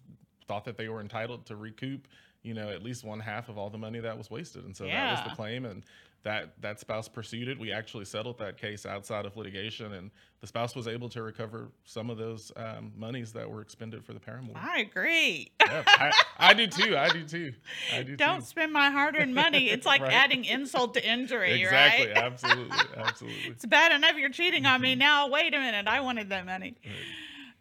thought 0.49 0.65
that 0.65 0.77
they 0.79 0.89
were 0.89 1.01
entitled 1.01 1.45
to 1.47 1.57
recoup, 1.57 2.09
you 2.43 2.55
know, 2.55 2.69
at 2.71 2.83
least 2.83 3.05
one 3.05 3.21
half 3.21 3.49
of 3.49 3.59
all 3.59 3.69
the 3.69 3.79
money 3.79 4.01
that 4.01 4.17
was 4.17 4.31
wasted. 4.31 4.65
And 4.65 4.75
so 4.77 4.85
that 4.85 5.11
was 5.13 5.31
the 5.31 5.37
claim. 5.37 5.65
And 5.67 5.83
that, 6.25 6.61
that 6.61 6.81
spouse 6.81 7.09
pursued 7.09 7.49
it. 7.49 7.59
We 7.59 7.71
actually 7.73 8.05
settled 8.05 8.39
that 8.39 8.57
case 8.59 8.85
outside 8.85 9.25
of 9.27 9.37
litigation, 9.37 9.93
and 9.93 10.11
the 10.41 10.47
spouse 10.47 10.75
was 10.75 10.89
able 10.89 11.09
to 11.11 11.23
recover 11.23 11.69
some 11.85 12.11
of 12.11 12.19
those 12.19 12.51
um, 12.57 12.93
monies 12.97 13.33
that 13.35 13.49
were 13.49 13.61
expended 13.61 14.05
for 14.05 14.13
the 14.15 14.21
paramour. 14.21 14.55
I 14.57 14.81
agree. 14.81 15.53
Yeah, 15.61 15.83
I, 15.87 16.13
I 16.39 16.55
do 16.55 16.67
too. 16.67 16.97
I 16.97 17.09
do 17.11 17.25
too. 17.25 17.53
I 17.95 18.03
do 18.03 18.17
Don't 18.17 18.41
too. 18.41 18.47
spend 18.47 18.73
my 18.73 18.91
hard-earned 18.91 19.35
money. 19.35 19.71
It's 19.71 19.87
like 19.93 20.01
Right. 20.03 20.13
adding 20.13 20.45
insult 20.45 20.95
to 20.95 21.07
injury, 21.09 21.63
Exactly. 21.63 22.09
right? 22.09 22.17
Absolutely. 22.17 22.77
Absolutely. 22.97 23.51
It's 23.51 23.65
bad 23.67 23.93
enough 23.93 24.17
you're 24.17 24.29
cheating 24.31 24.67
on 24.67 24.75
Mm-hmm. 24.77 24.83
me. 24.83 24.95
Now, 24.97 25.29
wait 25.29 25.55
a 25.55 25.59
minute. 25.59 25.87
I 25.87 26.01
wanted 26.01 26.31
that 26.31 26.45
money. 26.47 26.75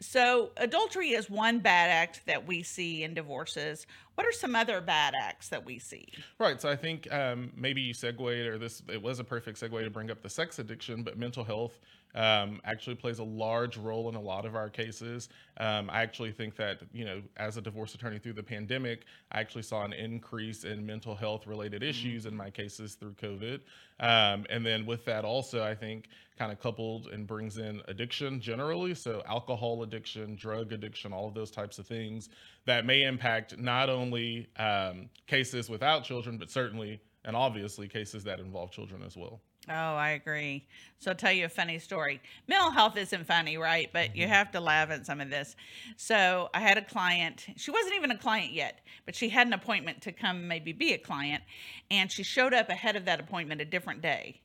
So, 0.03 0.51
adultery 0.57 1.12
is 1.12 1.29
one 1.29 1.60
bad 1.60 1.89
act 1.89 2.22
that 2.25 2.45
we 2.45 2.62
see 2.63 3.03
in 3.03 3.13
divorces. 3.13 3.88
What 4.15 4.27
are 4.27 4.31
some 4.31 4.55
other 4.55 4.81
bad 4.81 5.13
acts 5.19 5.50
that 5.50 5.65
we 5.65 5.79
see? 5.79 6.07
Right. 6.38 6.62
So 6.62 6.69
I 6.69 6.75
think 6.75 7.12
um, 7.12 7.51
maybe 7.55 7.81
you 7.81 7.93
segued, 7.93 8.22
or 8.22 8.57
this 8.57 8.83
it 8.88 9.01
was 9.01 9.19
a 9.19 9.24
perfect 9.24 9.60
segue 9.60 9.83
to 9.83 9.89
bring 9.89 10.12
up 10.12 10.22
the 10.22 10.29
sex 10.29 10.60
addiction, 10.60 11.03
but 11.03 11.17
mental 11.17 11.43
health 11.43 11.79
um, 12.15 12.62
actually 12.63 12.96
plays 12.96 13.20
a 13.20 13.24
large 13.24 13.77
role 13.77 14.10
in 14.10 14.15
a 14.15 14.22
lot 14.22 14.46
of 14.46 14.55
our 14.55 14.70
cases. 14.70 15.29
Um, 15.58 15.89
I 15.89 16.01
actually 16.01 16.32
think 16.32 16.55
that 16.58 16.79
you 16.93 17.05
know, 17.05 17.22
as 17.38 17.58
a 17.58 17.62
divorce 17.62 17.96
attorney 17.96 18.20
through 18.20 18.34
the 18.34 18.43
pandemic, 18.43 19.05
I 19.32 19.39
actually 19.39 19.63
saw 19.63 19.84
an 19.84 19.93
increase 19.93 20.63
in 20.63 20.86
mental 20.86 21.15
health 21.15 21.48
related 21.48 21.84
issues 21.84 22.25
in 22.25 22.36
my 22.36 22.50
cases 22.50 22.96
through 22.96 23.13
COVID. 23.13 23.62
Um, 24.00 24.46
and 24.50 24.65
then 24.65 24.86
with 24.86 25.05
that, 25.05 25.25
also, 25.25 25.63
I 25.63 25.75
think 25.75 26.08
kind 26.38 26.51
of 26.51 26.60
coupled 26.60 27.08
and 27.08 27.27
brings 27.27 27.58
in 27.58 27.82
addiction 27.88 28.41
generally. 28.41 28.96
So, 28.96 29.22
alcohol 29.27 29.84
addiction, 29.84 30.36
drug 30.36 30.74
addiction, 30.74 31.13
all 31.13 31.27
of 31.27 31.34
those 31.34 31.51
types 31.51 31.79
of 31.79 31.88
things 31.88 32.29
that 32.65 32.86
may 32.86 33.03
impact 33.03 33.58
not 33.58 33.89
only 33.89 34.48
um, 34.58 35.10
cases 35.27 35.70
without 35.70 36.03
children, 36.03 36.38
but 36.38 36.50
certainly 36.50 37.00
and 37.25 37.36
obviously 37.36 37.88
cases 37.88 38.24
that 38.24 38.39
involve 38.39 38.72
children 38.72 39.01
as 39.03 39.15
well. 39.15 39.41
Oh, 39.70 39.96
I 39.96 40.10
agree. 40.12 40.65
So 41.00 41.12
I'll 41.12 41.17
tell 41.17 41.32
you 41.32 41.46
a 41.46 41.50
funny 41.50 41.79
story. 41.79 42.22
Mental 42.48 42.70
health 42.70 42.98
isn't 42.98 43.25
funny, 43.25 43.58
right? 43.58 43.89
But 43.93 44.15
you 44.15 44.27
have 44.27 44.51
to 44.51 44.60
laugh 44.60 44.89
at 44.89 45.05
some 45.05 45.22
of 45.22 45.29
this. 45.29 45.55
So 45.96 46.50
I 46.53 46.60
had 46.60 46.77
a 46.77 46.82
client. 46.82 47.46
She 47.55 47.72
wasn't 47.72 47.96
even 47.96 48.12
a 48.12 48.17
client 48.17 48.51
yet, 48.51 48.82
but 49.05 49.15
she 49.15 49.29
had 49.29 49.48
an 49.48 49.53
appointment 49.53 50.01
to 50.01 50.12
come 50.12 50.48
maybe 50.48 50.74
be 50.74 50.93
a 50.93 50.98
client. 50.98 51.43
And 51.89 52.12
she 52.12 52.24
showed 52.24 52.53
up 52.53 52.70
ahead 52.70 52.98
of 52.98 53.05
that 53.05 53.22
appointment 53.22 53.62
a 53.62 53.65
different 53.65 54.01
day. 54.01 54.41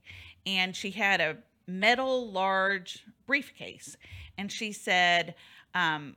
And 0.46 0.74
she 0.74 0.90
had 0.90 1.20
a 1.20 1.38
metal 1.66 2.30
large 2.30 3.04
briefcase. 3.26 3.96
And 4.36 4.52
she 4.52 4.72
said, 4.72 5.34
um, 5.74 6.16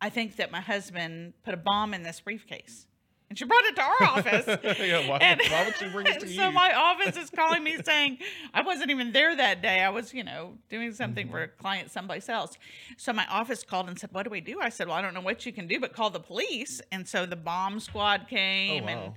I 0.00 0.08
think 0.08 0.36
that 0.36 0.52
my 0.52 0.60
husband 0.60 1.34
put 1.44 1.52
a 1.52 1.56
bomb 1.56 1.94
in 1.94 2.04
this 2.04 2.20
briefcase. 2.20 2.85
And 3.28 3.36
she 3.36 3.44
brought 3.44 3.64
it 3.64 3.74
to 3.76 3.82
our 3.82 4.02
office. 4.04 4.46
yeah, 4.80 5.08
why, 5.08 5.18
And- 5.18 5.40
why 5.50 5.64
would 5.64 5.76
she 5.76 5.88
bring 5.88 6.06
it 6.06 6.20
to 6.20 6.28
so 6.28 6.46
you? 6.46 6.52
my 6.52 6.72
office 6.74 7.16
is 7.16 7.28
calling 7.28 7.64
me 7.64 7.76
saying 7.84 8.18
I 8.54 8.62
wasn't 8.62 8.90
even 8.90 9.12
there 9.12 9.34
that 9.34 9.62
day. 9.62 9.82
I 9.82 9.88
was, 9.88 10.14
you 10.14 10.22
know, 10.22 10.54
doing 10.68 10.92
something 10.92 11.26
Mm-hmm. 11.26 11.32
for 11.34 11.42
a 11.42 11.48
client 11.48 11.90
someplace 11.90 12.28
else. 12.28 12.56
So 12.96 13.12
my 13.12 13.26
office 13.26 13.64
called 13.64 13.88
and 13.88 13.98
said, 13.98 14.10
"What 14.12 14.22
do 14.24 14.30
we 14.30 14.40
do?" 14.40 14.60
I 14.60 14.68
said, 14.68 14.86
"Well, 14.86 14.96
I 14.96 15.02
don't 15.02 15.12
know 15.14 15.20
what 15.20 15.44
you 15.44 15.52
can 15.52 15.66
do, 15.66 15.80
but 15.80 15.92
call 15.92 16.10
the 16.10 16.20
police." 16.20 16.80
And 16.92 17.08
so 17.08 17.26
the 17.26 17.34
bomb 17.36 17.80
squad 17.80 18.22
oh, 18.24 18.28
came, 18.28 18.86
and 18.88 19.00
wow. 19.00 19.14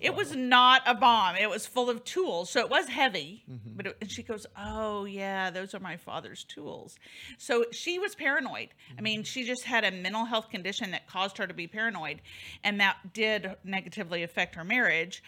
It 0.00 0.14
was 0.14 0.34
not 0.36 0.82
a 0.86 0.94
bomb. 0.94 1.36
It 1.36 1.50
was 1.50 1.66
full 1.66 1.90
of 1.90 2.04
tools, 2.04 2.50
so 2.50 2.60
it 2.60 2.70
was 2.70 2.88
heavy. 2.88 3.44
Mm-hmm. 3.50 3.76
But 3.76 3.86
it, 3.86 3.96
and 4.00 4.10
she 4.10 4.22
goes, 4.22 4.46
"Oh 4.56 5.04
yeah, 5.04 5.50
those 5.50 5.74
are 5.74 5.80
my 5.80 5.96
father's 5.96 6.44
tools." 6.44 6.96
So 7.38 7.64
she 7.72 7.98
was 7.98 8.14
paranoid. 8.14 8.68
I 8.96 9.00
mean, 9.00 9.20
Mm-hmm. 9.20 9.24
she 9.24 9.44
just 9.44 9.64
had 9.64 9.84
a 9.84 9.90
mental 9.90 10.24
health 10.24 10.50
condition 10.50 10.90
that 10.92 11.06
caused 11.06 11.38
her 11.38 11.46
to 11.46 11.54
be 11.54 11.66
paranoid, 11.66 12.22
and 12.62 12.80
that 12.80 13.12
did 13.12 13.54
negatively 13.64 14.22
affect 14.22 14.54
her 14.54 14.64
marriage. 14.64 15.22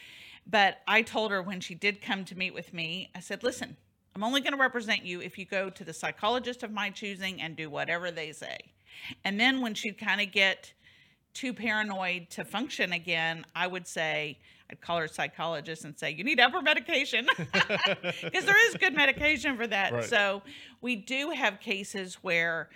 But 0.47 0.79
I 0.87 1.03
told 1.03 1.31
her 1.33 1.43
when 1.43 1.61
she 1.61 1.75
did 1.75 2.01
come 2.01 2.25
to 2.27 2.37
meet 2.37 2.55
with 2.55 2.73
me, 2.73 3.11
I 3.15 3.21
said, 3.21 3.43
"Listen, 3.43 3.77
I'm 4.15 4.25
only 4.25 4.41
going 4.41 4.53
to 4.53 4.59
represent 4.59 5.05
you 5.05 5.21
if 5.21 5.39
you 5.39 5.45
go 5.45 5.71
to 5.71 5.85
the 5.85 5.93
psychologist 5.93 6.63
of 6.63 6.71
my 6.71 6.91
choosing 6.91 7.41
and 7.43 7.57
do 7.57 7.69
whatever 7.69 8.11
they 8.11 8.33
say." 8.33 8.59
And 9.25 9.39
then 9.39 9.61
when 9.61 9.75
she'd 9.75 9.99
kind 9.99 10.21
of 10.23 10.33
get 10.33 10.73
too 11.37 11.53
paranoid 11.53 12.31
to 12.31 12.45
function 12.45 12.93
again, 12.93 13.45
I 13.55 13.67
would 13.67 13.87
say, 13.87 14.39
I'd 14.71 14.81
call 14.81 14.99
her 14.99 15.07
psychologist 15.07 15.85
and 15.85 15.97
say, 15.97 16.11
You 16.13 16.25
need 16.25 16.41
upper 16.41 16.63
medication. 16.63 17.27
Because 17.37 18.45
there 18.45 18.69
is 18.69 18.75
good 18.77 18.95
medication 18.95 19.57
for 19.57 19.67
that. 19.67 19.93
Right. 19.93 20.05
So 20.05 20.43
we 20.81 20.97
do 20.97 21.31
have 21.31 21.61
cases 21.61 22.15
where 22.23 22.71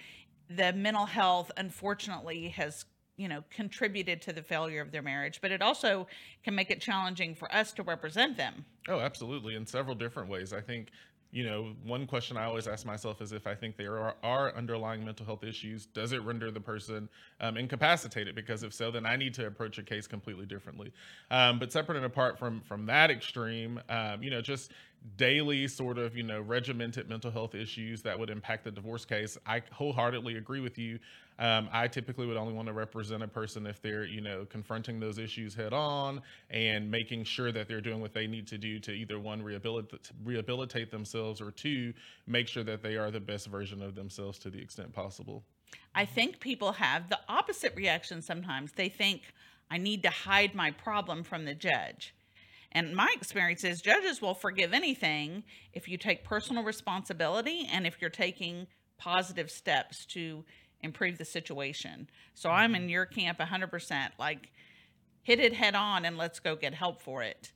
the 0.49 0.73
mental 0.73 1.07
health, 1.07 1.51
unfortunately, 1.57 2.49
has 2.51 2.85
you 3.17 3.29
know 3.29 3.43
contributed 3.51 4.23
to 4.23 4.33
the 4.33 4.43
failure 4.43 4.81
of 4.81 4.93
their 4.93 5.03
marriage 5.03 5.41
but 5.43 5.51
it 5.51 5.61
also 5.61 6.07
can 6.43 6.55
make 6.55 6.71
it 6.71 6.81
challenging 6.81 7.35
for 7.35 7.55
us 7.55 7.71
to 7.71 7.83
represent 7.83 8.35
them 8.39 8.65
Oh, 8.89 8.99
absolutely. 8.99 9.55
In 9.55 9.67
several 9.67 9.95
different 9.95 10.29
ways. 10.29 10.53
I 10.53 10.61
think, 10.61 10.89
you 11.33 11.45
know, 11.45 11.75
one 11.85 12.07
question 12.07 12.37
I 12.37 12.45
always 12.45 12.67
ask 12.67 12.85
myself 12.85 13.21
is 13.21 13.33
if 13.33 13.47
I 13.47 13.55
think 13.55 13.77
there 13.77 13.99
are, 13.99 14.17
are 14.23 14.55
underlying 14.57 15.05
mental 15.05 15.25
health 15.25 15.45
issues, 15.45 15.87
does 15.87 16.13
it 16.13 16.23
render 16.23 16.51
the 16.51 16.61
person 16.61 17.09
um, 17.41 17.57
incapacitated? 17.57 18.35
Because 18.35 18.65
if 18.65 18.75
so, 18.75 18.91
then 18.91 19.07
I 19.07 19.17
need 19.17 19.35
to 19.35 19.47
approach 19.47 19.79
a 19.79 19.83
case 19.83 20.09
completely 20.09 20.47
differently. 20.47 20.93
Um, 21.31 21.61
but 21.61 21.71
separate 21.71 21.97
and 21.97 22.07
apart 22.07 22.39
from 22.39 22.61
from 22.63 22.87
that 22.87 23.11
extreme, 23.11 23.81
um, 23.89 24.23
you 24.23 24.31
know, 24.31 24.41
just 24.41 24.73
daily 25.17 25.67
sort 25.67 25.99
of 25.99 26.17
you 26.17 26.23
know 26.23 26.41
regimented 26.41 27.09
mental 27.09 27.31
health 27.31 27.55
issues 27.55 28.03
that 28.03 28.19
would 28.19 28.29
impact 28.29 28.65
the 28.65 28.71
divorce 28.71 29.05
case 29.05 29.39
i 29.47 29.63
wholeheartedly 29.73 30.37
agree 30.37 30.61
with 30.61 30.77
you 30.77 30.99
um, 31.41 31.69
i 31.73 31.89
typically 31.89 32.27
would 32.27 32.37
only 32.37 32.53
want 32.53 32.69
to 32.69 32.73
represent 32.73 33.23
a 33.23 33.29
person 33.29 33.67
if 33.67 33.83
they're 33.83 34.05
you 34.05 34.21
know 34.21 34.47
confronting 34.49 35.01
those 35.01 35.19
issues 35.19 35.55
head 35.55 35.73
on 35.73 36.23
and 36.51 36.89
making 36.89 37.25
sure 37.25 37.51
that 37.51 37.67
they're 37.67 37.81
doing 37.81 38.01
what 38.01 38.15
they 38.15 38.27
need 38.29 38.47
to 38.47 38.57
do 38.57 38.79
to 38.79 38.93
either 38.93 39.19
one 39.19 39.43
rehabilitate 39.43 40.11
rehabilitate 40.25 40.91
themselves 40.91 41.41
or 41.41 41.51
two 41.51 41.93
make 42.27 42.47
sure 42.47 42.63
that 42.63 42.83
they 42.83 42.97
are 42.97 43.11
the 43.11 43.21
best 43.21 43.49
version 43.49 43.83
of 43.83 43.95
themselves 43.97 44.39
to 44.39 44.49
the 44.49 44.61
extent 44.61 44.93
possible 44.93 45.43
I 45.95 46.05
think 46.05 46.41
people 46.41 46.73
have 46.73 47.09
the 47.09 47.19
opposite 47.29 47.75
reaction 47.77 48.23
sometimes. 48.23 48.73
They 48.73 48.89
think, 48.89 49.23
I 49.71 49.79
need 49.79 50.03
to 50.03 50.11
hide 50.11 50.55
my 50.55 50.71
problem 50.71 51.25
from 51.25 51.45
the 51.45 51.55
judge. 51.55 52.15
And 52.73 52.95
my 52.95 53.09
experience 53.15 53.65
is 53.65 53.81
judges 53.81 54.23
will 54.23 54.35
forgive 54.35 54.73
anything 54.73 55.43
if 55.73 55.89
you 55.89 55.97
take 55.97 56.23
personal 56.23 56.63
responsibility 56.63 57.69
and 57.71 57.87
if 57.87 58.01
you're 58.01 58.11
taking 58.11 58.69
positive 58.97 59.51
steps 59.51 60.07
to 60.07 60.45
improve 60.83 61.19
the 61.19 61.25
situation. 61.25 62.09
So 62.35 62.51
I'm 62.51 62.75
in 62.75 62.83
mm-hmm. 62.83 62.91
your 62.91 63.07
camp 63.07 63.39
100%. 63.39 64.11
Like, 64.19 64.51
hit 65.23 65.41
it 65.41 65.55
head 65.55 65.75
on 65.75 66.05
and 66.05 66.17
let's 66.17 66.41
go 66.41 66.57
get 66.57 66.75
help 66.75 67.01
for 67.01 67.23
it. 67.23 67.53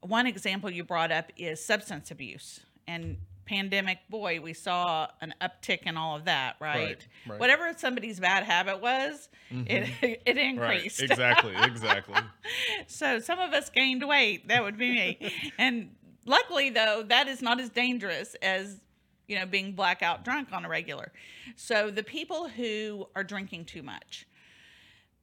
One 0.00 0.26
example 0.26 0.70
you 0.70 0.84
brought 0.84 1.10
up 1.10 1.32
is 1.36 1.64
substance 1.64 2.10
abuse. 2.10 2.60
And 2.86 3.16
pandemic, 3.46 3.98
boy, 4.08 4.40
we 4.40 4.52
saw 4.52 5.08
an 5.20 5.34
uptick 5.40 5.82
in 5.82 5.96
all 5.96 6.16
of 6.16 6.24
that, 6.24 6.56
right? 6.60 6.76
Right, 6.76 7.08
right. 7.28 7.40
Whatever 7.40 7.72
somebody's 7.76 8.20
bad 8.20 8.44
habit 8.44 8.80
was, 8.80 9.28
it 9.50 9.84
mm-hmm. 9.84 10.04
it 10.26 10.36
increased. 10.36 10.60
right 10.60 10.76
increased. 10.76 11.02
exactly 11.02 11.54
exactly 11.56 12.20
so 12.86 13.18
some 13.18 13.38
of 13.38 13.52
us 13.52 13.70
gained 13.70 14.06
weight. 14.06 14.48
That 14.48 14.62
would 14.62 14.78
be 14.78 14.90
me. 14.90 15.32
and 15.58 15.90
luckily, 16.26 16.70
though, 16.70 17.04
that 17.08 17.28
is 17.28 17.42
not 17.42 17.60
as 17.60 17.70
dangerous 17.70 18.34
as 18.42 18.80
you 19.26 19.38
know 19.38 19.46
being 19.46 19.72
blackout 19.72 20.24
drunk 20.24 20.52
on 20.52 20.64
a 20.64 20.68
regular. 20.68 21.12
So 21.56 21.90
the 21.90 22.02
people 22.02 22.48
who 22.48 23.08
are 23.14 23.24
drinking 23.24 23.66
too 23.66 23.82
much, 23.82 24.26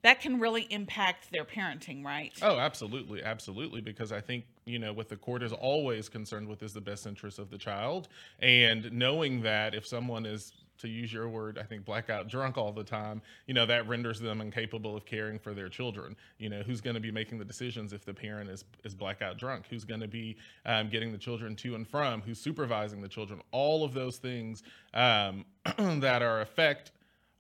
that 0.02 0.20
can 0.20 0.40
really 0.40 0.64
impact 0.70 1.32
their 1.32 1.46
parenting, 1.46 2.04
right? 2.04 2.34
Oh, 2.42 2.58
absolutely, 2.58 3.24
absolutely. 3.24 3.82
Because 3.82 4.12
I 4.12 4.22
think 4.22 4.46
you 4.66 4.80
know 4.80 4.94
what 4.94 5.10
the 5.10 5.18
court 5.18 5.44
is 5.44 5.54
always 5.54 6.10
concerned 6.10 6.48
with 6.48 6.64
is 6.64 6.74
the 6.74 6.82
best 6.82 7.06
interest 7.06 7.40
of 7.40 7.50
the 7.50 7.58
child, 7.58 8.08
and 8.40 8.92
knowing 8.92 9.42
that 9.42 9.76
if 9.76 9.86
someone 9.86 10.26
is 10.26 10.54
to 10.82 10.88
use 10.88 11.12
your 11.12 11.28
word, 11.28 11.58
I 11.58 11.64
think 11.64 11.86
blackout 11.86 12.28
drunk 12.28 12.58
all 12.58 12.72
the 12.72 12.84
time, 12.84 13.22
you 13.48 13.54
know, 13.54 13.66
that 13.66 13.88
renders 13.88 14.20
them 14.20 14.42
incapable 14.42 14.96
of 14.96 15.06
caring 15.06 15.40
for 15.40 15.54
their 15.54 15.70
children. 15.70 16.16
You 16.38 16.50
know, 16.50 16.62
who's 16.62 16.82
going 16.82 16.96
to 16.96 17.00
be 17.00 17.12
making 17.12 17.40
the 17.40 17.46
decisions 17.46 17.94
if 17.94 18.06
the 18.06 18.14
parent 18.14 18.50
is, 18.50 18.66
is 18.84 18.94
blackout 18.94 19.38
drunk? 19.38 19.66
Who's 19.70 19.86
going 19.86 20.02
to 20.02 20.08
be 20.08 20.38
um, 20.66 20.90
getting 20.90 21.12
the 21.12 21.18
children 21.18 21.56
to 21.58 21.76
and 21.76 21.88
from? 21.88 22.22
Who's 22.22 22.40
supervising 22.40 23.02
the 23.02 23.10
children? 23.10 23.42
All 23.52 23.84
of 23.84 23.94
those 23.94 24.18
things 24.18 24.64
um, 24.94 25.46
that 25.78 26.22
are 26.22 26.42
effect 26.42 26.92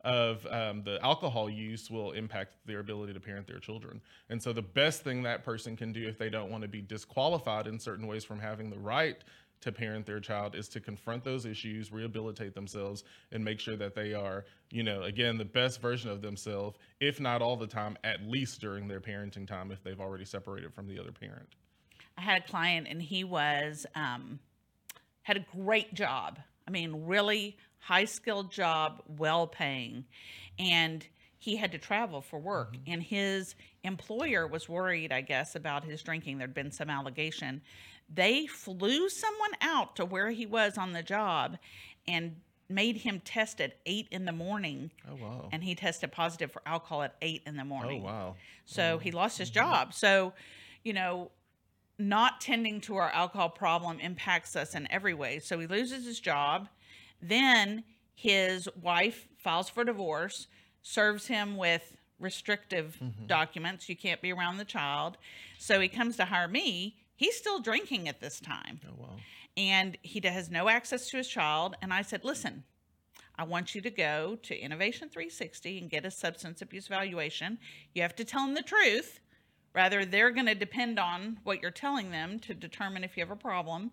of 0.03 0.45
um, 0.47 0.83
the 0.83 0.99
alcohol 1.03 1.49
use 1.49 1.91
will 1.91 2.11
impact 2.11 2.55
their 2.65 2.79
ability 2.79 3.13
to 3.13 3.19
parent 3.19 3.47
their 3.47 3.59
children. 3.59 4.01
And 4.29 4.41
so, 4.41 4.51
the 4.51 4.61
best 4.61 5.03
thing 5.03 5.23
that 5.23 5.43
person 5.43 5.77
can 5.77 5.91
do 5.91 6.07
if 6.07 6.17
they 6.17 6.29
don't 6.29 6.49
want 6.49 6.63
to 6.63 6.67
be 6.67 6.81
disqualified 6.81 7.67
in 7.67 7.79
certain 7.79 8.07
ways 8.07 8.23
from 8.23 8.39
having 8.39 8.69
the 8.69 8.79
right 8.79 9.17
to 9.61 9.71
parent 9.71 10.05
their 10.05 10.19
child 10.19 10.55
is 10.55 10.67
to 10.69 10.79
confront 10.79 11.23
those 11.23 11.45
issues, 11.45 11.91
rehabilitate 11.91 12.53
themselves, 12.53 13.03
and 13.31 13.43
make 13.43 13.59
sure 13.59 13.75
that 13.77 13.95
they 13.95 14.13
are, 14.13 14.45
you 14.71 14.83
know, 14.83 15.03
again, 15.03 15.37
the 15.37 15.45
best 15.45 15.81
version 15.81 16.09
of 16.09 16.21
themselves, 16.21 16.77
if 16.99 17.19
not 17.19 17.41
all 17.41 17.55
the 17.55 17.67
time, 17.67 17.97
at 18.03 18.21
least 18.23 18.59
during 18.59 18.87
their 18.87 18.99
parenting 18.99 19.47
time 19.47 19.71
if 19.71 19.83
they've 19.83 20.01
already 20.01 20.25
separated 20.25 20.73
from 20.73 20.87
the 20.87 20.99
other 20.99 21.11
parent. 21.11 21.47
I 22.17 22.21
had 22.21 22.41
a 22.41 22.47
client 22.47 22.87
and 22.89 23.01
he 23.01 23.23
was 23.23 23.85
um, 23.95 24.39
had 25.23 25.37
a 25.37 25.45
great 25.55 25.93
job. 25.93 26.39
I 26.67 26.71
mean, 26.71 27.05
really 27.05 27.57
high 27.79 28.05
skilled 28.05 28.51
job, 28.51 29.01
well 29.17 29.47
paying, 29.47 30.05
and 30.59 31.05
he 31.41 31.55
had 31.55 31.71
to 31.71 31.77
travel 31.77 32.21
for 32.21 32.37
work 32.37 32.73
mm-hmm. 32.73 32.93
and 32.93 33.03
his 33.03 33.55
employer 33.83 34.47
was 34.47 34.69
worried 34.69 35.11
i 35.11 35.21
guess 35.21 35.55
about 35.55 35.83
his 35.83 36.01
drinking 36.01 36.37
there'd 36.37 36.53
been 36.53 36.71
some 36.71 36.89
allegation 36.89 37.61
they 38.13 38.45
flew 38.45 39.09
someone 39.09 39.51
out 39.61 39.95
to 39.95 40.05
where 40.05 40.29
he 40.29 40.45
was 40.45 40.77
on 40.77 40.93
the 40.93 41.03
job 41.03 41.57
and 42.07 42.35
made 42.71 42.97
him 42.97 43.21
test 43.23 43.61
at 43.61 43.77
8 43.85 44.07
in 44.11 44.25
the 44.25 44.31
morning 44.31 44.91
Oh 45.09 45.15
wow. 45.15 45.49
and 45.51 45.63
he 45.63 45.75
tested 45.75 46.11
positive 46.11 46.51
for 46.51 46.61
alcohol 46.65 47.03
at 47.03 47.15
8 47.21 47.43
in 47.45 47.55
the 47.55 47.61
oh, 47.61 47.65
morning. 47.65 48.01
oh 48.01 48.05
wow. 48.05 48.35
so 48.65 48.97
he 48.97 49.09
mm-hmm. 49.09 49.17
lost 49.17 49.37
his 49.37 49.49
mm-hmm. 49.49 49.59
job. 49.59 49.93
So, 49.93 50.33
you 50.83 50.93
know, 50.93 51.31
not 51.99 52.41
tending 52.41 52.81
to 52.81 52.95
our 52.95 53.09
alcohol 53.09 53.49
problem 53.49 53.99
impacts 53.99 54.55
us 54.55 54.73
in 54.73 54.87
every 54.91 55.13
way. 55.13 55.39
So 55.39 55.59
he 55.59 55.67
loses 55.67 56.05
his 56.05 56.19
job. 56.19 56.67
Then 57.21 57.83
his 58.15 58.67
wife 58.81 59.27
files 59.37 59.69
for 59.69 59.83
divorce, 59.83 60.47
serves 60.81 61.27
him 61.27 61.57
with 61.57 61.97
restrictive 62.19 62.97
mm-hmm. 63.01 63.25
documents. 63.25 63.89
You 63.89 63.95
can't 63.95 64.21
be 64.21 64.31
around 64.31 64.57
the 64.57 64.65
child. 64.65 65.17
So 65.57 65.79
he 65.79 65.87
comes 65.87 66.17
to 66.17 66.25
hire 66.25 66.47
me. 66.47 66.97
He's 67.15 67.35
still 67.35 67.59
drinking 67.59 68.07
at 68.07 68.19
this 68.19 68.39
time 68.39 68.79
Oh 68.87 68.95
wow. 68.97 69.15
and 69.57 69.97
he 70.01 70.21
has 70.23 70.49
no 70.49 70.69
access 70.69 71.09
to 71.09 71.17
his 71.17 71.27
child. 71.27 71.75
And 71.81 71.93
I 71.93 72.01
said, 72.01 72.23
listen, 72.23 72.63
I 73.35 73.43
want 73.43 73.73
you 73.73 73.81
to 73.81 73.89
go 73.89 74.37
to 74.43 74.55
Innovation 74.55 75.09
360 75.09 75.79
and 75.79 75.89
get 75.89 76.05
a 76.05 76.11
substance 76.11 76.61
abuse 76.61 76.87
evaluation. 76.87 77.57
You 77.93 78.01
have 78.03 78.15
to 78.17 78.25
tell 78.25 78.45
them 78.45 78.55
the 78.55 78.61
truth. 78.61 79.19
Rather, 79.73 80.03
they're 80.03 80.31
going 80.31 80.47
to 80.47 80.55
depend 80.55 80.99
on 80.99 81.39
what 81.43 81.61
you're 81.61 81.71
telling 81.71 82.11
them 82.11 82.39
to 82.39 82.53
determine 82.53 83.03
if 83.03 83.15
you 83.15 83.23
have 83.23 83.31
a 83.31 83.37
problem. 83.37 83.91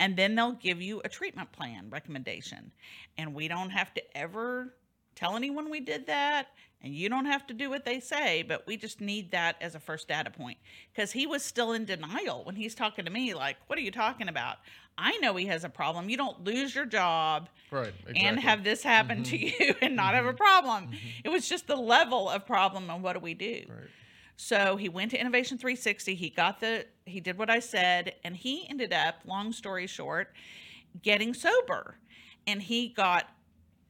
And 0.00 0.16
then 0.16 0.34
they'll 0.34 0.52
give 0.52 0.82
you 0.82 1.00
a 1.04 1.08
treatment 1.08 1.52
plan 1.52 1.88
recommendation. 1.88 2.72
And 3.16 3.32
we 3.32 3.46
don't 3.46 3.70
have 3.70 3.94
to 3.94 4.16
ever 4.16 4.74
tell 5.20 5.36
anyone 5.36 5.70
we 5.70 5.80
did 5.80 6.06
that. 6.06 6.48
And 6.82 6.94
you 6.94 7.10
don't 7.10 7.26
have 7.26 7.46
to 7.48 7.54
do 7.54 7.68
what 7.68 7.84
they 7.84 8.00
say, 8.00 8.42
but 8.42 8.66
we 8.66 8.78
just 8.78 9.02
need 9.02 9.32
that 9.32 9.56
as 9.60 9.74
a 9.74 9.80
first 9.80 10.08
data 10.08 10.30
point. 10.30 10.56
Because 10.94 11.12
he 11.12 11.26
was 11.26 11.42
still 11.42 11.72
in 11.72 11.84
denial 11.84 12.42
when 12.44 12.56
he's 12.56 12.74
talking 12.74 13.04
to 13.04 13.10
me, 13.10 13.34
like, 13.34 13.58
what 13.66 13.78
are 13.78 13.82
you 13.82 13.90
talking 13.90 14.28
about? 14.28 14.56
I 14.96 15.18
know 15.18 15.36
he 15.36 15.44
has 15.46 15.64
a 15.64 15.68
problem. 15.68 16.08
You 16.08 16.16
don't 16.16 16.42
lose 16.42 16.74
your 16.74 16.86
job 16.86 17.50
Right. 17.70 17.88
Exactly. 17.88 18.16
and 18.16 18.40
have 18.40 18.64
this 18.64 18.82
happen 18.82 19.22
to 19.24 19.38
mm-hmm. 19.38 19.62
you 19.62 19.74
and 19.82 19.94
not 19.94 20.14
have 20.14 20.24
a 20.24 20.28
mm-hmm. 20.28 20.38
problem. 20.38 20.84
Mm-hmm. 20.86 21.20
It 21.24 21.28
was 21.28 21.48
just 21.48 21.66
the 21.66 21.76
level 21.76 22.30
of 22.30 22.46
problem 22.46 22.88
and 22.88 23.02
what 23.02 23.12
do 23.12 23.20
we 23.20 23.34
do? 23.34 23.62
Right. 23.68 23.88
So 24.36 24.76
he 24.76 24.88
went 24.88 25.10
to 25.10 25.20
Innovation 25.20 25.58
360. 25.58 26.14
He 26.14 26.30
got 26.30 26.60
the, 26.60 26.86
he 27.04 27.20
did 27.20 27.36
what 27.36 27.50
I 27.50 27.58
said, 27.58 28.14
and 28.24 28.34
he 28.34 28.66
ended 28.70 28.90
up, 28.90 29.16
long 29.26 29.52
story 29.52 29.86
short, 29.86 30.32
getting 31.02 31.34
sober. 31.34 31.96
And 32.46 32.62
he 32.62 32.88
got 32.88 33.26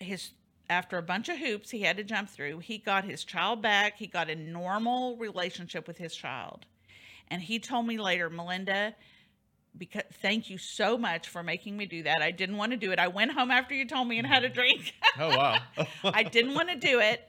his, 0.00 0.32
after 0.70 0.96
a 0.96 1.02
bunch 1.02 1.28
of 1.28 1.36
hoops 1.36 1.70
he 1.70 1.82
had 1.82 1.96
to 1.98 2.04
jump 2.04 2.30
through, 2.30 2.60
he 2.60 2.78
got 2.78 3.04
his 3.04 3.24
child 3.24 3.60
back. 3.60 3.98
He 3.98 4.06
got 4.06 4.30
a 4.30 4.36
normal 4.36 5.16
relationship 5.16 5.86
with 5.86 5.98
his 5.98 6.14
child. 6.14 6.64
And 7.28 7.42
he 7.42 7.58
told 7.58 7.86
me 7.86 7.98
later, 7.98 8.30
Melinda, 8.30 8.94
because 9.76 10.04
thank 10.22 10.48
you 10.48 10.58
so 10.58 10.96
much 10.96 11.28
for 11.28 11.42
making 11.42 11.76
me 11.76 11.86
do 11.86 12.04
that. 12.04 12.22
I 12.22 12.30
didn't 12.30 12.56
want 12.56 12.70
to 12.72 12.78
do 12.78 12.92
it. 12.92 12.98
I 12.98 13.08
went 13.08 13.32
home 13.32 13.50
after 13.50 13.74
you 13.74 13.86
told 13.86 14.08
me 14.08 14.18
and 14.18 14.26
had 14.26 14.44
a 14.44 14.46
mm-hmm. 14.46 14.54
drink. 14.54 14.94
Oh 15.18 15.28
wow. 15.28 15.58
I 16.04 16.22
didn't 16.22 16.54
want 16.54 16.68
to 16.70 16.76
do 16.76 17.00
it, 17.00 17.28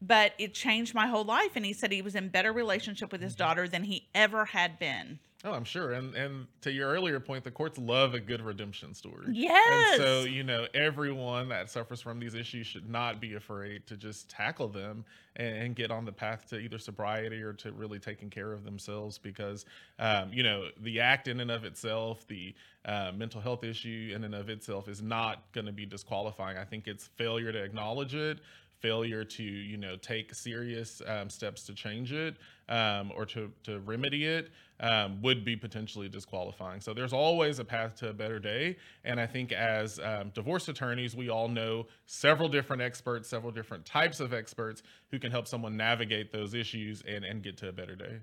but 0.00 0.32
it 0.38 0.54
changed 0.54 0.94
my 0.94 1.06
whole 1.06 1.24
life. 1.24 1.52
And 1.56 1.64
he 1.64 1.72
said 1.72 1.92
he 1.92 2.02
was 2.02 2.14
in 2.14 2.28
better 2.28 2.52
relationship 2.52 3.10
with 3.10 3.22
his 3.22 3.32
mm-hmm. 3.32 3.42
daughter 3.42 3.68
than 3.68 3.84
he 3.84 4.08
ever 4.14 4.44
had 4.44 4.78
been. 4.78 5.18
Oh, 5.44 5.52
I'm 5.52 5.64
sure. 5.64 5.92
And 5.92 6.14
and 6.14 6.46
to 6.60 6.70
your 6.70 6.88
earlier 6.90 7.18
point, 7.18 7.42
the 7.42 7.50
courts 7.50 7.76
love 7.76 8.14
a 8.14 8.20
good 8.20 8.40
redemption 8.40 8.94
story. 8.94 9.26
Yes. 9.32 9.94
And 9.94 10.02
so, 10.02 10.20
you 10.20 10.44
know, 10.44 10.66
everyone 10.72 11.48
that 11.48 11.68
suffers 11.68 12.00
from 12.00 12.20
these 12.20 12.34
issues 12.34 12.66
should 12.66 12.88
not 12.88 13.20
be 13.20 13.34
afraid 13.34 13.86
to 13.88 13.96
just 13.96 14.30
tackle 14.30 14.68
them 14.68 15.04
and, 15.34 15.56
and 15.56 15.76
get 15.76 15.90
on 15.90 16.04
the 16.04 16.12
path 16.12 16.48
to 16.50 16.58
either 16.58 16.78
sobriety 16.78 17.42
or 17.42 17.52
to 17.54 17.72
really 17.72 17.98
taking 17.98 18.30
care 18.30 18.52
of 18.52 18.62
themselves 18.64 19.18
because, 19.18 19.64
um, 19.98 20.32
you 20.32 20.44
know, 20.44 20.68
the 20.80 21.00
act 21.00 21.26
in 21.26 21.40
and 21.40 21.50
of 21.50 21.64
itself, 21.64 22.24
the 22.28 22.54
uh, 22.84 23.10
mental 23.14 23.40
health 23.40 23.64
issue 23.64 24.12
in 24.14 24.22
and 24.22 24.34
of 24.36 24.48
itself 24.48 24.88
is 24.88 25.02
not 25.02 25.42
going 25.52 25.66
to 25.66 25.72
be 25.72 25.86
disqualifying. 25.86 26.56
I 26.56 26.64
think 26.64 26.86
it's 26.86 27.08
failure 27.16 27.50
to 27.50 27.62
acknowledge 27.62 28.14
it, 28.14 28.38
failure 28.82 29.24
to 29.24 29.42
you 29.42 29.76
know 29.76 29.96
take 29.96 30.34
serious 30.34 31.00
um, 31.06 31.30
steps 31.30 31.62
to 31.62 31.72
change 31.72 32.12
it 32.12 32.36
um, 32.68 33.12
or 33.16 33.24
to 33.24 33.50
to 33.62 33.78
remedy 33.80 34.26
it 34.26 34.50
um, 34.80 35.22
would 35.22 35.44
be 35.44 35.56
potentially 35.56 36.08
disqualifying. 36.08 36.80
So 36.80 36.92
there's 36.92 37.12
always 37.12 37.60
a 37.60 37.64
path 37.64 37.94
to 37.96 38.08
a 38.08 38.12
better 38.12 38.40
day, 38.40 38.76
and 39.04 39.20
I 39.20 39.26
think 39.26 39.52
as 39.52 40.00
um, 40.00 40.30
divorce 40.34 40.68
attorneys, 40.68 41.14
we 41.14 41.30
all 41.30 41.48
know 41.48 41.86
several 42.06 42.48
different 42.48 42.82
experts, 42.82 43.28
several 43.28 43.52
different 43.52 43.86
types 43.86 44.18
of 44.18 44.34
experts 44.34 44.82
who 45.10 45.18
can 45.18 45.30
help 45.30 45.46
someone 45.46 45.76
navigate 45.76 46.32
those 46.32 46.52
issues 46.52 47.02
and 47.08 47.24
and 47.24 47.42
get 47.42 47.56
to 47.58 47.68
a 47.68 47.72
better 47.72 47.94
day. 47.94 48.18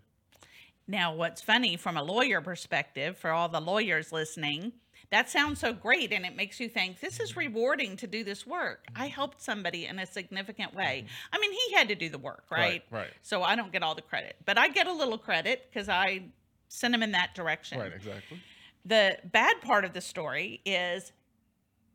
Now, 0.88 1.14
what's 1.14 1.42
funny 1.42 1.78
from 1.78 1.98
a 1.98 2.04
lawyer 2.04 2.42
perspective, 2.42 3.16
for 3.16 3.30
all 3.30 3.48
the 3.48 3.62
lawyers 3.62 4.12
listening, 4.12 4.74
that 5.12 5.30
sounds 5.30 5.60
so 5.60 5.74
great 5.74 6.12
and 6.14 6.26
it 6.26 6.36
makes 6.36 6.60
you 6.60 6.70
think 6.70 7.00
this 7.00 7.20
is 7.20 7.36
rewarding 7.36 7.98
to 7.98 8.08
do 8.08 8.24
this 8.24 8.46
work. 8.46 8.86
I 8.96 9.08
helped 9.08 9.42
somebody 9.42 9.86
in 9.86 10.00
a 10.00 10.06
significant 10.06 10.76
way. 10.76 11.06
Mm-hmm. 11.06 11.36
I 11.36 11.40
mean, 11.40 11.52
he 11.52 11.74
had 11.76 11.88
to 11.88 11.96
do 11.96 12.10
the 12.10 12.18
work, 12.18 12.44
right? 12.52 12.84
Right, 12.92 13.02
right. 13.02 13.10
So 13.22 13.42
I 13.42 13.56
don't 13.56 13.72
get 13.72 13.82
all 13.82 13.96
the 13.96 14.02
credit, 14.02 14.36
but 14.46 14.58
I 14.58 14.70
get 14.70 14.88
a 14.88 14.94
little 14.94 15.18
credit 15.18 15.68
because 15.72 15.90
I 15.90 16.24
sent 16.68 16.94
him 16.94 17.02
in 17.02 17.12
that 17.14 17.34
direction. 17.34 17.80
Right, 17.80 17.94
exactly. 17.94 18.40
The 18.86 19.18
bad 19.26 19.62
part 19.62 19.84
of 19.84 19.94
the 19.94 20.02
story 20.02 20.62
is 20.66 21.12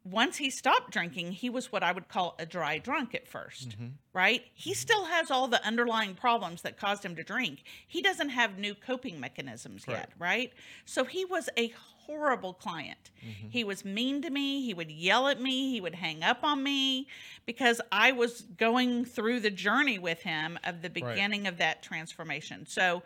once 0.05 0.37
he 0.37 0.51
stopped 0.51 0.91
drinking, 0.91 1.33
he 1.33 1.49
was 1.49 1.73
what 1.73 1.83
I 1.83 1.91
would 1.91 2.09
call 2.09 2.35
a 2.39 2.45
dry 2.45 2.79
drunk 2.79 3.15
at 3.15 3.31
1st 3.31 3.69
mm-hmm. 3.69 3.87
right? 4.13 4.43
He 4.53 4.71
mm-hmm. 4.71 4.77
still 4.77 5.05
has 5.07 5.31
all 5.31 5.49
the 5.49 5.65
underlying 5.67 6.15
problems 6.15 6.63
that 6.63 6.77
caused 6.77 7.05
him 7.05 7.17
to 7.17 7.25
drink. 7.25 7.63
He 7.87 8.03
doesn't 8.03 8.29
have 8.29 8.59
new 8.59 8.75
coping 8.75 9.19
mechanisms 9.19 9.85
yet, 9.89 10.11
right? 10.19 10.53
So 10.85 11.05
he 11.05 11.25
was 11.25 11.49
a 11.57 11.73
horrible 12.07 12.53
client. 12.53 13.11
Mm-hmm. 13.27 13.49
He 13.49 13.65
was 13.65 13.85
mean 13.85 14.21
to 14.23 14.31
me. 14.31 14.63
He 14.63 14.75
would 14.75 14.91
yell 14.91 15.29
at 15.29 15.41
me. 15.41 15.71
He 15.71 15.81
would 15.81 15.95
hang 15.95 16.23
up 16.23 16.45
on 16.45 16.63
me 16.63 17.09
because 17.47 17.81
I 17.91 18.13
was 18.13 18.43
going 18.43 19.07
through 19.07 19.41
the 19.41 19.51
journey 19.51 19.99
with 19.99 20.21
him 20.21 20.59
of 20.65 20.83
the 20.83 20.91
beginning 20.91 21.47
of 21.47 21.57
that 21.59 21.83
transformation. 21.83 22.67
So 22.67 23.03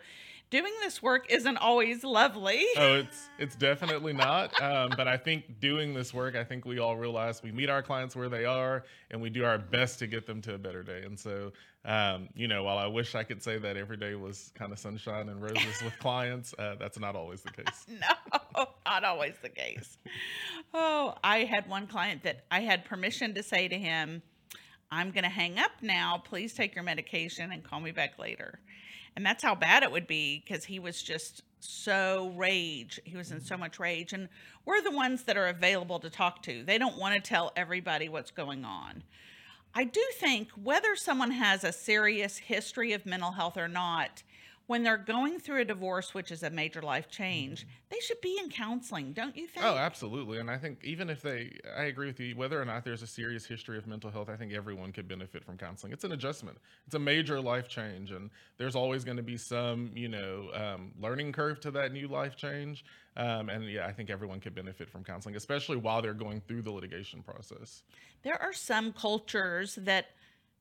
doing 0.49 0.73
this 0.81 1.01
work 1.01 1.27
isn't 1.29 1.57
always 1.57 2.03
lovely. 2.03 2.65
oh, 2.77 2.95
it's 2.95 3.29
it's 3.37 3.55
definitely 3.55 4.13
not. 4.13 4.59
Um, 4.61 4.91
but 4.95 5.07
I 5.07 5.17
think 5.17 5.59
doing 5.59 5.93
this 5.93 6.13
work, 6.13 6.35
I 6.35 6.43
think 6.43 6.65
we 6.65 6.79
all 6.79 6.97
realize 6.97 7.43
we 7.43 7.51
meet 7.51 7.69
our 7.69 7.81
clients 7.81 8.15
where 8.15 8.29
they 8.29 8.45
are, 8.45 8.83
and 9.11 9.21
we 9.21 9.29
do 9.29 9.45
our 9.45 9.57
best 9.57 9.99
to 9.99 10.07
get 10.07 10.25
them 10.25 10.41
to 10.43 10.55
a 10.55 10.57
better 10.57 10.83
day. 10.83 11.03
And 11.03 11.19
so, 11.19 11.51
um, 11.85 12.29
you 12.35 12.47
know, 12.47 12.63
while 12.63 12.77
I 12.77 12.87
wish 12.87 13.15
I 13.15 13.23
could 13.23 13.41
say 13.43 13.57
that 13.59 13.77
every 13.77 13.97
day 13.97 14.15
was 14.15 14.51
kind 14.55 14.71
of 14.71 14.79
sunshine 14.79 15.29
and 15.29 15.41
roses 15.41 15.81
with 15.83 15.97
clients, 15.99 16.53
uh, 16.57 16.75
that's 16.79 16.99
not 16.99 17.15
always 17.15 17.41
the 17.41 17.51
case. 17.51 17.85
No, 18.55 18.65
not 18.85 19.03
always 19.05 19.35
the 19.41 19.49
case. 19.49 19.97
Oh, 20.73 21.15
I 21.23 21.39
had 21.45 21.69
one 21.69 21.87
client 21.87 22.23
that 22.23 22.43
I 22.51 22.61
had 22.61 22.83
permission 22.83 23.33
to 23.35 23.43
say 23.43 23.67
to 23.67 23.77
him, 23.77 24.21
I'm 24.91 25.11
going 25.11 25.23
to 25.23 25.29
hang 25.29 25.59
up 25.59 25.71
now. 25.81 26.21
Please 26.25 26.53
take 26.53 26.75
your 26.75 26.83
medication 26.83 27.51
and 27.51 27.63
call 27.63 27.79
me 27.79 27.91
back 27.91 28.17
later. 28.19 28.59
And 29.15 29.25
that's 29.25 29.43
how 29.43 29.55
bad 29.55 29.83
it 29.83 29.91
would 29.91 30.07
be 30.07 30.43
because 30.45 30.65
he 30.65 30.79
was 30.79 31.01
just 31.01 31.43
so 31.59 32.31
rage. 32.35 32.99
He 33.03 33.17
was 33.17 33.31
in 33.31 33.41
so 33.41 33.57
much 33.57 33.79
rage. 33.79 34.13
And 34.13 34.29
we're 34.65 34.81
the 34.81 34.91
ones 34.91 35.23
that 35.23 35.37
are 35.37 35.47
available 35.47 35.99
to 35.99 36.09
talk 36.09 36.41
to. 36.43 36.63
They 36.63 36.77
don't 36.77 36.97
want 36.97 37.15
to 37.15 37.21
tell 37.21 37.51
everybody 37.55 38.09
what's 38.09 38.31
going 38.31 38.65
on. 38.65 39.03
I 39.73 39.83
do 39.83 40.03
think 40.13 40.49
whether 40.61 40.95
someone 40.95 41.31
has 41.31 41.63
a 41.63 41.71
serious 41.71 42.37
history 42.37 42.93
of 42.93 43.05
mental 43.05 43.31
health 43.31 43.57
or 43.57 43.67
not, 43.67 44.23
when 44.69 44.83
they're 44.83 44.97
going 44.97 45.39
through 45.39 45.61
a 45.61 45.65
divorce, 45.65 46.13
which 46.13 46.31
is 46.31 46.43
a 46.43 46.49
major 46.51 46.79
life 46.79 47.09
change, 47.09 47.65
they 47.89 47.99
should 48.01 48.21
be 48.21 48.37
in 48.37 48.51
counseling, 48.51 49.13
don't 49.13 49.35
you 49.35 49.47
think? 49.47 49.65
Oh, 49.65 49.75
absolutely. 49.75 50.37
And 50.37 50.47
I 50.47 50.59
think 50.59 50.83
even 50.83 51.09
if 51.09 51.23
they, 51.23 51.57
I 51.75 51.85
agree 51.85 52.05
with 52.05 52.19
you, 52.19 52.35
whether 52.35 52.61
or 52.61 52.65
not 52.65 52.85
there's 52.85 53.01
a 53.01 53.07
serious 53.07 53.47
history 53.47 53.79
of 53.79 53.87
mental 53.87 54.11
health, 54.11 54.29
I 54.29 54.35
think 54.35 54.53
everyone 54.53 54.91
could 54.91 55.07
benefit 55.07 55.43
from 55.43 55.57
counseling. 55.57 55.91
It's 55.91 56.03
an 56.03 56.11
adjustment, 56.11 56.59
it's 56.85 56.93
a 56.93 56.99
major 56.99 57.41
life 57.41 57.67
change. 57.67 58.11
And 58.11 58.29
there's 58.59 58.75
always 58.75 59.03
going 59.03 59.17
to 59.17 59.23
be 59.23 59.37
some, 59.37 59.89
you 59.95 60.07
know, 60.07 60.51
um, 60.53 60.91
learning 61.01 61.31
curve 61.31 61.59
to 61.61 61.71
that 61.71 61.91
new 61.91 62.07
life 62.07 62.35
change. 62.35 62.85
Um, 63.17 63.49
and 63.49 63.67
yeah, 63.67 63.87
I 63.87 63.91
think 63.91 64.11
everyone 64.11 64.39
could 64.39 64.53
benefit 64.53 64.87
from 64.87 65.03
counseling, 65.03 65.35
especially 65.35 65.77
while 65.77 66.03
they're 66.03 66.13
going 66.13 66.41
through 66.47 66.61
the 66.61 66.71
litigation 66.71 67.23
process. 67.23 67.81
There 68.21 68.39
are 68.39 68.53
some 68.53 68.93
cultures 68.93 69.79
that 69.81 70.09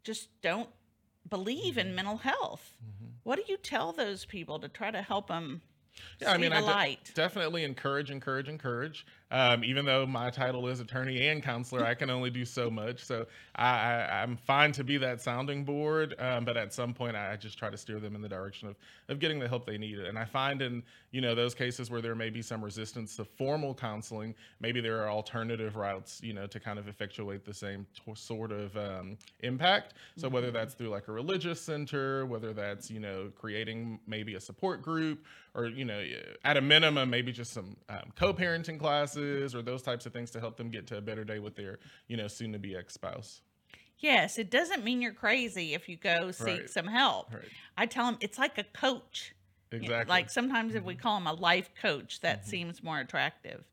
just 0.03 0.31
don't 0.41 0.71
believe 1.29 1.75
Mm-hmm. 1.75 1.89
in 1.91 1.95
mental 1.95 2.17
health. 2.17 2.73
What 3.29 3.37
do 3.37 3.43
you 3.47 3.59
tell 3.59 3.93
those 3.93 4.25
people 4.25 4.59
to 4.59 4.71
try 4.71 4.91
to 4.91 5.03
help 5.03 5.27
them 5.27 5.61
Yeah, 6.19 6.33
I 6.33 6.39
mean, 6.39 6.49
the 6.49 6.57
I 6.57 6.61
de- 6.61 6.67
light? 6.67 7.13
definitely 7.15 7.63
encourage, 7.63 8.11
encourage, 8.11 8.49
encourage. 8.49 9.05
Um, 9.31 9.63
even 9.63 9.85
though 9.85 10.07
my 10.07 10.31
title 10.31 10.69
is 10.69 10.81
attorney 10.81 11.29
and 11.29 11.43
counselor, 11.43 11.85
I 11.85 11.95
can 11.95 12.09
only 12.09 12.31
do 12.31 12.47
so 12.47 12.71
much. 12.71 13.05
So 13.05 13.27
I, 13.55 13.69
I, 13.69 14.23
I'm 14.23 14.37
fine 14.37 14.73
to 14.73 14.85
be 14.85 14.97
that 14.99 15.21
sounding 15.21 15.65
board, 15.65 16.15
um, 16.19 16.47
but 16.47 16.57
at 16.57 16.73
some 16.73 16.95
point, 16.95 17.15
I 17.15 17.37
just 17.37 17.59
try 17.59 17.69
to 17.69 17.77
steer 17.77 18.01
them 18.01 18.15
in 18.15 18.23
the 18.23 18.29
direction 18.29 18.69
of, 18.69 18.77
of 19.09 19.19
getting 19.19 19.39
the 19.39 19.47
help 19.47 19.67
they 19.67 19.77
need. 19.77 19.99
And 19.99 20.19
I 20.19 20.25
find 20.25 20.63
in 20.63 20.83
you 21.11 21.21
know 21.21 21.35
those 21.35 21.55
cases 21.55 21.91
where 21.91 22.01
there 22.01 22.15
may 22.15 22.31
be 22.31 22.41
some 22.41 22.65
resistance 22.65 23.17
to 23.17 23.25
formal 23.25 23.75
counseling, 23.75 24.35
maybe 24.61 24.81
there 24.81 25.03
are 25.03 25.11
alternative 25.11 25.77
routes, 25.77 26.23
you 26.23 26.33
know, 26.33 26.47
to 26.47 26.59
kind 26.59 26.79
of 26.79 26.89
effectuate 26.89 27.45
the 27.45 27.55
same 27.55 27.87
t- 27.95 28.13
sort 28.15 28.51
of 28.51 28.75
um, 28.77 29.19
impact. 29.41 29.95
So 30.17 30.29
whether 30.29 30.51
that's 30.51 30.75
through 30.75 30.89
like 30.89 31.09
a 31.09 31.13
religious 31.13 31.61
center, 31.61 32.25
whether 32.25 32.55
that's 32.55 32.91
you 32.91 33.01
know 33.01 33.31
creating 33.39 34.01
maybe 34.07 34.37
a 34.37 34.41
support 34.41 34.81
group, 34.81 35.27
or 35.55 35.67
you 35.67 35.85
know 35.85 36.03
at 36.45 36.57
a 36.57 36.63
minimum 36.63 37.11
maybe 37.11 37.31
just 37.31 37.53
some 37.53 37.77
um, 37.91 38.13
co-parenting 38.17 38.79
classes 38.79 39.18
or 39.19 39.63
those 39.63 39.83
types 39.83 40.07
of 40.07 40.13
things 40.13 40.31
to 40.33 40.41
help 40.41 40.57
them 40.57 40.71
get 40.71 40.87
to 40.89 40.97
a 40.97 41.01
better 41.01 41.25
day 41.25 41.39
with 41.39 41.57
their 41.57 41.79
you 42.07 42.17
know 42.17 42.29
soon 42.29 42.53
to 42.53 42.59
be 42.59 42.77
ex-spouse. 42.77 43.43
Yes, 43.99 44.39
it 44.39 44.51
doesn't 44.51 44.85
mean 44.85 45.03
you're 45.03 45.13
crazy 45.13 45.75
if 45.75 45.89
you 45.89 45.97
go 45.97 46.31
seek 46.31 46.47
Right. 46.47 46.71
some 46.71 46.87
help. 46.87 47.33
Right. 47.35 47.43
I 47.77 47.87
tell 47.87 48.07
them 48.07 48.17
it's 48.21 48.39
like 48.39 48.57
a 48.59 48.65
coach. 48.65 49.35
You 49.73 49.81
know, 49.81 49.85
Exactly. 49.85 50.11
Like 50.11 50.31
sometimes 50.31 50.75
if 50.75 50.85
we 50.85 50.95
mm-hmm. 50.95 51.03
call 51.03 51.19
them 51.19 51.27
a 51.27 51.33
life 51.33 51.71
coach, 51.81 52.21
that 52.21 52.41
mm-hmm. 52.41 52.51
seems 52.51 52.83
more 52.83 53.01
attractive. 53.01 53.65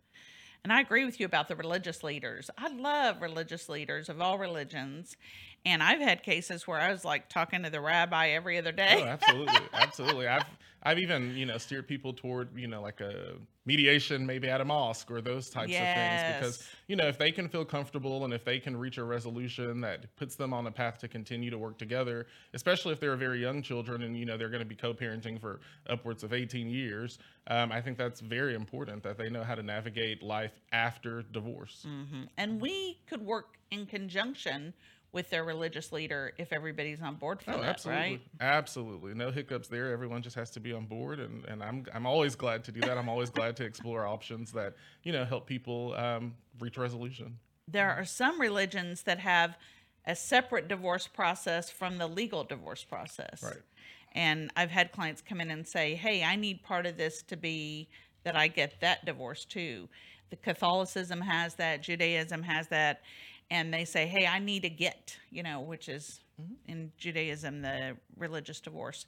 And 0.64 0.74
I 0.74 0.82
agree 0.82 1.06
with 1.06 1.20
you 1.20 1.28
about 1.28 1.48
the 1.48 1.56
religious 1.56 2.04
leaders. 2.04 2.50
I 2.58 2.70
love 2.70 3.22
religious 3.22 3.70
leaders 3.70 4.10
of 4.10 4.20
all 4.20 4.40
religions. 4.40 5.16
And 5.64 5.84
I've 5.84 6.00
had 6.00 6.24
cases 6.24 6.68
where 6.68 6.80
I 6.80 6.92
was 6.92 7.06
like 7.06 7.30
talking 7.30 7.62
to 7.64 7.70
the 7.70 7.80
rabbi 7.82 8.30
every 8.30 8.58
other 8.58 8.72
Oh, 8.74 8.76
day. 8.76 9.04
absolutely, 9.04 9.60
absolutely. 9.74 10.28
I've 10.28 10.46
I've 10.86 11.00
even 11.00 11.36
you 11.36 11.46
know 11.46 11.58
steered 11.58 11.88
people 11.88 12.14
toward 12.14 12.56
you 12.58 12.68
know 12.68 12.82
like 12.82 13.02
a 13.02 13.34
mediation 13.66 14.24
maybe 14.24 14.48
at 14.48 14.62
a 14.62 14.66
mosque 14.66 15.10
or 15.10 15.22
those 15.22 15.50
types 15.50 15.74
of 15.74 15.80
things 15.80 16.22
because 16.28 16.64
you 16.88 16.96
know 16.96 17.08
if 17.08 17.18
they 17.18 17.32
can 17.32 17.50
feel 17.50 17.66
comfortable 17.66 18.24
and 18.24 18.32
if 18.32 18.46
they 18.46 18.60
can 18.60 18.78
reach 18.78 19.00
a 19.00 19.04
resolution 19.04 19.82
that 19.82 20.16
puts 20.16 20.36
them 20.36 20.54
on 20.54 20.68
a 20.68 20.72
path 20.72 21.00
to 21.00 21.08
continue 21.08 21.50
to 21.50 21.58
work 21.58 21.80
together, 21.80 22.28
especially 22.54 22.94
if 22.94 23.00
they're 23.00 23.16
very 23.16 23.42
young 23.42 23.64
children 23.64 24.04
and 24.04 24.16
you 24.16 24.26
know 24.26 24.38
they're 24.38 24.50
going 24.50 24.60
to 24.60 24.66
be 24.66 24.76
co-parenting 24.76 25.42
for 25.42 25.60
upwards 25.90 26.24
of 26.24 26.32
18 26.32 26.70
years, 26.70 27.18
um, 27.48 27.72
I 27.72 27.82
think 27.82 27.98
that's 27.98 28.22
very 28.22 28.54
important 28.54 29.02
that 29.04 29.18
they 29.18 29.30
know 29.30 29.44
how 29.44 29.56
to 29.56 29.64
navigate 29.64 30.22
life 30.22 30.62
after 30.72 31.24
divorce. 31.24 31.86
Mhm. 31.88 32.28
And 32.38 32.62
we 32.62 33.00
could 33.08 33.22
work 33.22 33.58
in 33.72 33.88
conjunction 33.88 34.74
with 35.16 35.30
their 35.30 35.46
religious 35.46 35.94
leader 35.94 36.34
if 36.38 36.52
everybody's 36.52 37.02
on 37.02 37.16
board 37.16 37.42
for 37.42 37.52
Oh, 37.52 37.62
that, 37.62 37.70
absolutely, 37.70 38.02
right? 38.02 38.22
absolutely. 38.42 39.14
No 39.14 39.32
hiccups 39.32 39.70
there. 39.70 39.92
Everyone 39.92 40.22
just 40.22 40.36
has 40.36 40.52
to 40.52 40.60
be 40.60 40.74
on 40.74 40.86
board, 40.86 41.22
and, 41.22 41.46
and 41.46 41.64
I'm 41.64 41.86
I'm 41.94 42.06
always 42.06 42.36
glad 42.36 42.66
to 42.66 42.72
do 42.74 42.82
that. 42.82 42.98
I'm 42.98 43.08
always 43.08 43.30
glad 43.30 43.56
to 43.58 43.64
explore 43.64 44.06
options 44.06 44.52
that 44.52 44.76
you 45.04 45.14
know 45.14 45.24
help 45.24 45.48
people 45.48 45.96
um, 45.96 46.36
reach 46.60 46.78
resolution. 46.78 47.40
There 47.68 47.90
are 47.90 48.06
some 48.06 48.40
religions 48.40 49.04
that 49.04 49.20
have 49.20 49.58
a 50.06 50.16
separate 50.16 50.68
divorce 50.68 51.08
process 51.08 51.70
from 51.70 51.98
the 51.98 52.08
legal 52.08 52.44
divorce 52.44 52.84
process. 52.84 53.42
Right. 53.42 53.64
And 54.12 54.52
I've 54.56 54.70
had 54.70 54.92
clients 54.92 55.22
come 55.22 55.40
in 55.40 55.50
and 55.50 55.66
say, 55.66 55.96
"Hey, 55.96 56.26
I 56.26 56.36
need 56.36 56.62
part 56.62 56.86
of 56.86 56.98
this 56.98 57.24
to 57.24 57.38
be 57.38 57.88
that 58.26 58.36
I 58.36 58.50
get 58.50 58.82
that 58.82 59.06
divorce 59.06 59.46
too." 59.46 59.88
The 60.30 60.36
Catholicism 60.36 61.22
has 61.22 61.56
that, 61.56 61.84
Judaism 61.84 62.44
has 62.44 62.68
that, 62.68 63.02
and 63.50 63.74
they 63.74 63.86
say, 63.86 64.08
"Hey, 64.08 64.26
I 64.26 64.40
need 64.40 64.66
a 64.66 64.70
get," 64.70 65.18
you 65.30 65.44
know, 65.44 65.62
which 65.62 65.90
is 65.90 66.22
mm-hmm. 66.42 66.54
in 66.72 66.92
Judaism 66.98 67.62
the 67.62 67.98
religious 68.18 68.60
divorce. 68.60 69.06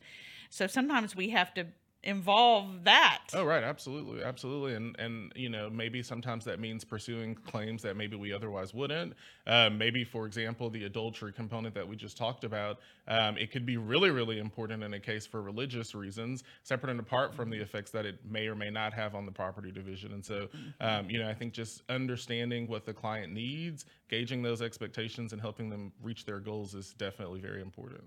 So 0.49 0.67
sometimes 0.67 1.15
we 1.15 1.29
have 1.29 1.53
to 1.55 1.65
involve 2.07 2.85
that. 2.85 3.23
Oh, 3.33 3.43
right, 3.43 3.63
absolutely, 3.63 4.23
absolutely, 4.23 4.75
and 4.75 4.95
and 4.97 5.33
you 5.35 5.49
know 5.49 5.69
maybe 5.69 6.01
sometimes 6.01 6.45
that 6.45 6.59
means 6.59 6.85
pursuing 6.85 7.35
claims 7.35 7.81
that 7.83 7.97
maybe 7.97 8.15
we 8.15 8.31
otherwise 8.31 8.73
wouldn't. 8.73 9.13
Um, 9.45 9.77
maybe, 9.77 10.05
for 10.05 10.25
example, 10.25 10.69
the 10.69 10.85
adultery 10.85 11.33
component 11.33 11.75
that 11.75 11.87
we 11.87 11.97
just 11.97 12.17
talked 12.17 12.45
about, 12.45 12.79
um, 13.09 13.37
it 13.37 13.51
could 13.51 13.65
be 13.65 13.75
really, 13.75 14.09
really 14.09 14.39
important 14.39 14.83
in 14.83 14.93
a 14.93 14.99
case 14.99 15.27
for 15.27 15.41
religious 15.41 15.93
reasons, 15.93 16.43
separate 16.63 16.91
and 16.91 16.99
apart 16.99 17.35
from 17.35 17.49
the 17.49 17.57
effects 17.57 17.91
that 17.91 18.05
it 18.05 18.19
may 18.29 18.47
or 18.47 18.55
may 18.55 18.69
not 18.69 18.93
have 18.93 19.13
on 19.13 19.25
the 19.25 19.31
property 19.31 19.71
division. 19.71 20.13
And 20.13 20.25
so, 20.25 20.47
um, 20.79 21.09
you 21.09 21.19
know, 21.19 21.29
I 21.29 21.33
think 21.33 21.51
just 21.53 21.83
understanding 21.89 22.67
what 22.67 22.85
the 22.85 22.93
client 22.93 23.33
needs, 23.33 23.85
gauging 24.09 24.41
those 24.41 24.61
expectations, 24.61 25.33
and 25.33 25.41
helping 25.41 25.69
them 25.69 25.91
reach 26.01 26.25
their 26.25 26.39
goals 26.39 26.73
is 26.73 26.93
definitely 26.93 27.41
very 27.41 27.61
important. 27.61 28.03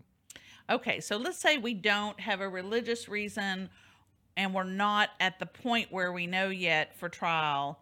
Okay, 0.71 1.01
so 1.01 1.17
let's 1.17 1.39
say 1.39 1.59
we 1.59 1.75
don't 1.75 2.19
have 2.21 2.41
a 2.41 2.49
religious 2.49 3.09
reason 3.09 3.69
and 4.41 4.55
we're 4.55 4.65
not 4.65 5.11
at 5.21 5.39
the 5.39 5.45
point 5.45 5.93
where 5.93 6.13
we 6.13 6.27
know 6.27 6.49
yet 6.49 6.97
for 6.97 7.11
trial 7.11 7.79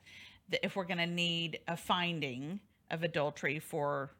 that 0.48 0.64
if 0.64 0.74
we're 0.74 0.84
going 0.84 0.98
to 0.98 1.06
need 1.06 1.60
a 1.68 1.76
finding 1.76 2.58
of 2.90 3.04
adultery 3.04 3.60
for 3.60 4.10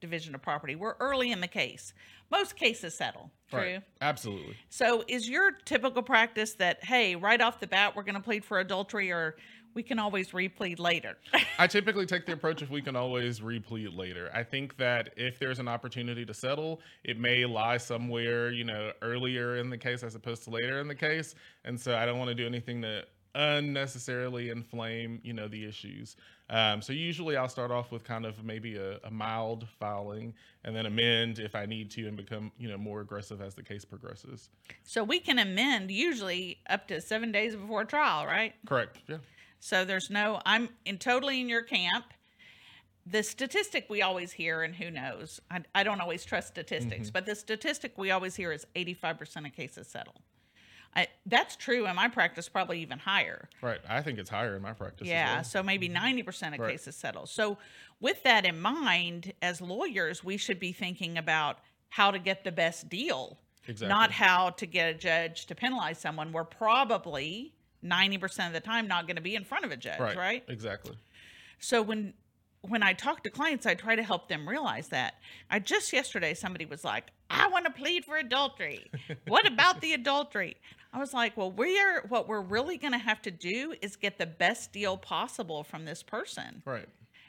division 0.00 0.34
of 0.36 0.40
property. 0.40 0.76
We're 0.76 0.94
early 1.00 1.32
in 1.32 1.40
the 1.40 1.48
case. 1.48 1.92
Most 2.30 2.54
cases 2.54 2.94
settle. 2.94 3.32
True. 3.50 3.58
Right. 3.58 3.82
Absolutely. 4.00 4.56
So 4.68 5.02
is 5.08 5.28
your 5.28 5.50
typical 5.64 6.02
practice 6.02 6.54
that 6.54 6.84
hey, 6.84 7.16
right 7.16 7.40
off 7.40 7.58
the 7.58 7.66
bat 7.66 7.96
we're 7.96 8.04
going 8.04 8.14
to 8.14 8.20
plead 8.20 8.44
for 8.44 8.60
adultery 8.60 9.10
or 9.10 9.34
we 9.74 9.82
can 9.82 9.98
always 9.98 10.30
replead 10.30 10.78
later? 10.78 11.16
I 11.58 11.66
typically 11.66 12.06
take 12.06 12.26
the 12.26 12.32
approach 12.32 12.62
if 12.62 12.70
we 12.70 12.82
can 12.82 12.96
always 12.96 13.40
replead 13.40 13.96
later. 13.96 14.30
I 14.34 14.42
think 14.42 14.76
that 14.78 15.10
if 15.16 15.38
there's 15.38 15.58
an 15.58 15.68
opportunity 15.68 16.24
to 16.24 16.34
settle, 16.34 16.80
it 17.04 17.18
may 17.18 17.44
lie 17.44 17.76
somewhere, 17.76 18.50
you 18.50 18.64
know, 18.64 18.92
earlier 19.02 19.56
in 19.56 19.70
the 19.70 19.78
case 19.78 20.02
as 20.02 20.14
opposed 20.14 20.44
to 20.44 20.50
later 20.50 20.80
in 20.80 20.88
the 20.88 20.94
case. 20.94 21.34
And 21.64 21.78
so 21.78 21.96
I 21.96 22.06
don't 22.06 22.18
want 22.18 22.28
to 22.28 22.34
do 22.34 22.46
anything 22.46 22.82
to 22.82 23.04
unnecessarily 23.34 24.50
inflame, 24.50 25.20
you 25.22 25.32
know, 25.32 25.48
the 25.48 25.64
issues. 25.64 26.16
Um, 26.48 26.82
so 26.82 26.92
usually 26.92 27.36
I'll 27.36 27.48
start 27.48 27.70
off 27.70 27.92
with 27.92 28.02
kind 28.02 28.26
of 28.26 28.44
maybe 28.44 28.76
a, 28.76 28.98
a 29.04 29.10
mild 29.10 29.68
filing 29.78 30.34
and 30.64 30.74
then 30.74 30.86
amend 30.86 31.38
if 31.38 31.54
I 31.54 31.64
need 31.64 31.90
to 31.92 32.08
and 32.08 32.16
become, 32.16 32.50
you 32.58 32.68
know, 32.68 32.76
more 32.76 33.00
aggressive 33.00 33.40
as 33.40 33.54
the 33.54 33.62
case 33.62 33.84
progresses. 33.84 34.50
so 34.82 35.04
we 35.04 35.20
can 35.20 35.38
amend 35.38 35.92
usually 35.92 36.58
up 36.68 36.88
to 36.88 37.00
7 37.00 37.30
days 37.30 37.54
before 37.54 37.84
trial, 37.84 38.26
right? 38.26 38.54
Correct. 38.66 38.98
Yeah. 39.06 39.18
So 39.60 39.84
there's 39.84 40.10
no, 40.10 40.40
I'm 40.44 40.70
in 40.84 40.98
totally 40.98 41.40
in 41.40 41.48
your 41.48 41.62
camp. 41.62 42.06
The 43.06 43.22
statistic 43.22 43.86
we 43.88 44.02
always 44.02 44.32
hear, 44.32 44.62
and 44.62 44.74
who 44.74 44.90
knows, 44.90 45.40
I, 45.50 45.60
I 45.74 45.82
don't 45.84 46.00
always 46.00 46.24
trust 46.24 46.48
statistics, 46.48 47.08
mm-hmm. 47.08 47.12
but 47.12 47.26
the 47.26 47.34
statistic 47.34 47.96
we 47.96 48.10
always 48.10 48.34
hear 48.34 48.52
is 48.52 48.66
85% 48.74 49.46
of 49.46 49.52
cases 49.52 49.86
settle. 49.86 50.14
I, 50.96 51.06
that's 51.26 51.56
true 51.56 51.86
in 51.86 51.94
my 51.94 52.08
practice, 52.08 52.48
probably 52.48 52.80
even 52.80 52.98
higher. 52.98 53.48
Right. 53.62 53.80
I 53.88 54.02
think 54.02 54.18
it's 54.18 54.30
higher 54.30 54.56
in 54.56 54.62
my 54.62 54.72
practice. 54.72 55.06
Yeah, 55.06 55.36
well. 55.36 55.44
so 55.44 55.62
maybe 55.62 55.88
mm-hmm. 55.88 56.18
90% 56.28 56.54
of 56.54 56.60
Right. 56.60 56.72
cases 56.72 56.96
settle. 56.96 57.26
So, 57.26 57.58
with 58.00 58.22
that 58.24 58.44
in 58.44 58.60
mind, 58.60 59.34
as 59.42 59.60
lawyers, 59.60 60.24
we 60.24 60.36
should 60.36 60.58
be 60.58 60.72
thinking 60.72 61.18
about 61.18 61.58
how 61.90 62.10
to 62.10 62.18
get 62.18 62.44
the 62.44 62.52
best 62.52 62.88
deal, 62.88 63.38
Exactly. 63.68 63.88
not 63.88 64.10
how 64.10 64.50
to 64.50 64.66
get 64.66 64.88
a 64.88 64.94
judge 64.94 65.46
to 65.46 65.54
penalize 65.54 65.98
someone. 65.98 66.32
We're 66.32 66.44
probably 66.44 67.52
90% 67.84 68.46
of 68.46 68.52
the 68.52 68.60
time 68.60 68.86
not 68.86 69.06
going 69.06 69.16
to 69.16 69.22
be 69.22 69.34
in 69.34 69.44
front 69.44 69.64
of 69.64 69.70
a 69.70 69.76
judge, 69.76 70.00
right. 70.00 70.16
right? 70.16 70.44
Exactly. 70.48 70.96
So 71.58 71.82
when 71.82 72.14
when 72.62 72.82
I 72.82 72.92
talk 72.92 73.22
to 73.22 73.30
clients, 73.30 73.64
I 73.64 73.74
try 73.74 73.96
to 73.96 74.02
help 74.02 74.28
them 74.28 74.46
realize 74.46 74.88
that. 74.88 75.14
I 75.50 75.60
just 75.60 75.94
yesterday 75.94 76.34
somebody 76.34 76.66
was 76.66 76.84
like, 76.84 77.10
"I 77.30 77.48
want 77.48 77.64
to 77.64 77.70
plead 77.70 78.04
for 78.04 78.16
adultery. 78.16 78.90
what 79.26 79.46
about 79.46 79.80
the 79.80 79.94
adultery?" 79.94 80.56
I 80.92 80.98
was 80.98 81.14
like, 81.14 81.36
"Well, 81.36 81.50
we're 81.50 82.02
what 82.08 82.28
we're 82.28 82.42
really 82.42 82.76
going 82.76 82.92
to 82.92 82.98
have 82.98 83.22
to 83.22 83.30
do 83.30 83.74
is 83.80 83.96
get 83.96 84.18
the 84.18 84.26
best 84.26 84.72
deal 84.72 84.98
possible 84.98 85.64
from 85.64 85.86
this 85.86 86.02
person. 86.02 86.62
Right. 86.66 86.88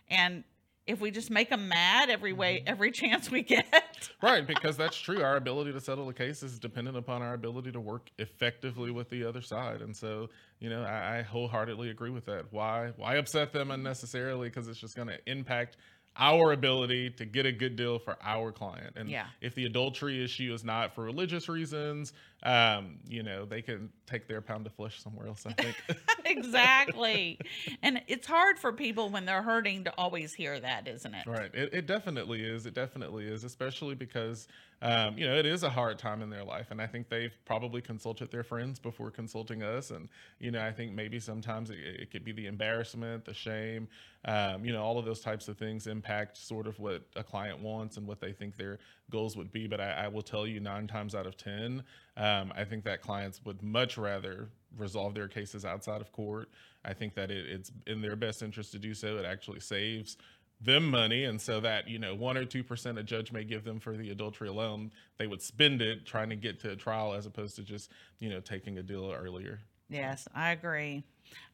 And 0.09 0.43
if 0.91 1.01
we 1.01 1.09
just 1.11 1.29
make 1.31 1.49
them 1.49 1.67
mad 1.67 2.09
every 2.09 2.33
way 2.33 2.57
Mm-hmm. 2.59 2.67
every 2.69 2.91
chance 3.01 3.31
we 3.31 3.41
get, 3.41 4.09
Right, 4.21 4.45
because 4.45 4.77
that's 4.77 4.97
true. 4.97 5.21
Our 5.23 5.35
ability 5.37 5.71
to 5.73 5.79
settle 5.81 6.07
a 6.09 6.13
case 6.13 6.43
is 6.43 6.59
dependent 6.59 6.97
upon 6.97 7.21
our 7.21 7.33
ability 7.33 7.71
to 7.71 7.79
work 7.79 8.09
effectively 8.19 8.91
with 8.91 9.09
the 9.09 9.23
other 9.27 9.41
side, 9.41 9.81
and 9.81 9.95
so 9.95 10.29
you 10.59 10.69
know 10.69 10.83
I, 10.83 11.19
I 11.19 11.21
wholeheartedly 11.23 11.89
agree 11.89 12.09
with 12.11 12.25
that. 12.25 12.45
Why 12.51 12.91
why 12.97 13.15
upset 13.15 13.51
them 13.53 13.71
unnecessarily? 13.71 14.49
Because 14.49 14.67
it's 14.67 14.79
just 14.79 14.95
going 14.95 15.07
to 15.07 15.17
impact 15.25 15.77
our 16.17 16.51
ability 16.51 17.09
to 17.09 17.23
get 17.25 17.45
a 17.45 17.51
good 17.53 17.77
deal 17.77 17.97
for 17.97 18.17
our 18.21 18.51
client. 18.51 18.93
And 18.97 19.09
Yeah. 19.09 19.27
if 19.39 19.55
the 19.55 19.63
adultery 19.65 20.21
issue 20.21 20.53
is 20.53 20.61
not 20.61 20.93
for 20.93 21.05
religious 21.05 21.47
reasons, 21.47 22.11
um, 22.43 22.97
you 23.07 23.23
know 23.23 23.45
they 23.45 23.61
can 23.61 23.89
take 24.11 24.27
their 24.27 24.41
pound 24.41 24.65
of 24.65 24.73
flesh 24.73 25.01
somewhere 25.01 25.27
else. 25.27 25.45
I 25.45 25.53
think. 25.53 25.75
exactly. 26.25 27.39
And 27.81 28.01
it's 28.07 28.27
hard 28.27 28.59
for 28.59 28.73
people 28.73 29.09
when 29.09 29.25
they're 29.25 29.41
hurting 29.41 29.85
to 29.85 29.93
always 29.97 30.33
hear 30.33 30.59
that, 30.59 30.87
isn't 30.87 31.13
it? 31.13 31.25
Right. 31.27 31.53
It, 31.53 31.73
it 31.73 31.87
definitely 31.87 32.43
is. 32.43 32.65
It 32.65 32.73
definitely 32.73 33.25
is, 33.25 33.43
especially 33.43 33.95
because, 33.95 34.47
um, 34.81 35.17
you 35.17 35.27
know, 35.27 35.35
it 35.35 35.45
is 35.45 35.63
a 35.63 35.69
hard 35.69 35.97
time 35.99 36.21
in 36.21 36.29
their 36.29 36.43
life. 36.43 36.67
And 36.71 36.81
I 36.81 36.87
think 36.87 37.09
they've 37.09 37.33
probably 37.45 37.81
consulted 37.81 38.31
their 38.31 38.43
friends 38.43 38.79
before 38.79 39.11
consulting 39.11 39.63
us. 39.63 39.91
And, 39.91 40.09
you 40.39 40.51
know, 40.51 40.61
I 40.61 40.71
think 40.71 40.93
maybe 40.93 41.19
sometimes 41.19 41.69
it, 41.69 41.79
it 41.79 42.11
could 42.11 42.25
be 42.25 42.31
the 42.31 42.47
embarrassment, 42.47 43.25
the 43.25 43.33
shame, 43.33 43.87
um, 44.25 44.63
you 44.63 44.71
know, 44.71 44.83
all 44.83 44.99
of 44.99 45.05
those 45.05 45.19
types 45.19 45.47
of 45.47 45.57
things 45.57 45.87
impact 45.87 46.37
sort 46.37 46.67
of 46.67 46.79
what 46.79 47.03
a 47.15 47.23
client 47.23 47.59
wants 47.59 47.97
and 47.97 48.05
what 48.05 48.19
they 48.19 48.33
think 48.33 48.55
their 48.55 48.79
goals 49.11 49.37
would 49.37 49.51
be. 49.51 49.67
But 49.67 49.79
I, 49.79 49.91
I 49.91 50.07
will 50.07 50.21
tell 50.21 50.47
you, 50.47 50.59
nine 50.59 50.87
times 50.87 51.13
out 51.13 51.27
of 51.27 51.37
10, 51.37 51.83
um, 52.17 52.51
I 52.55 52.63
think 52.63 52.83
that 52.85 53.01
clients 53.01 53.41
would 53.45 53.61
much 53.61 53.97
rather 53.97 54.49
resolve 54.77 55.13
their 55.13 55.27
cases 55.27 55.65
outside 55.65 56.01
of 56.01 56.11
court. 56.11 56.49
I 56.83 56.93
think 56.93 57.13
that 57.15 57.29
it, 57.29 57.45
it's 57.47 57.71
in 57.85 58.01
their 58.01 58.15
best 58.15 58.41
interest 58.41 58.71
to 58.71 58.79
do 58.79 58.93
so. 58.93 59.17
It 59.17 59.25
actually 59.25 59.59
saves 59.59 60.17
them 60.63 60.91
money 60.91 61.23
and 61.23 61.41
so 61.41 61.59
that 61.59 61.87
you 61.87 61.97
know 61.97 62.13
one 62.13 62.37
or 62.37 62.45
two 62.45 62.63
percent 62.63 62.99
a 62.99 63.01
judge 63.01 63.31
may 63.31 63.43
give 63.43 63.63
them 63.63 63.79
for 63.79 63.97
the 63.97 64.11
adultery 64.11 64.47
alone 64.47 64.91
they 65.17 65.25
would 65.25 65.41
spend 65.41 65.81
it 65.81 66.05
trying 66.05 66.29
to 66.29 66.35
get 66.35 66.59
to 66.59 66.69
a 66.69 66.75
trial 66.75 67.15
as 67.15 67.25
opposed 67.25 67.55
to 67.55 67.63
just 67.63 67.89
you 68.19 68.29
know 68.29 68.39
taking 68.39 68.77
a 68.77 68.83
deal 68.83 69.11
earlier 69.11 69.59
Yes, 69.91 70.27
I 70.33 70.51
agree. 70.51 71.03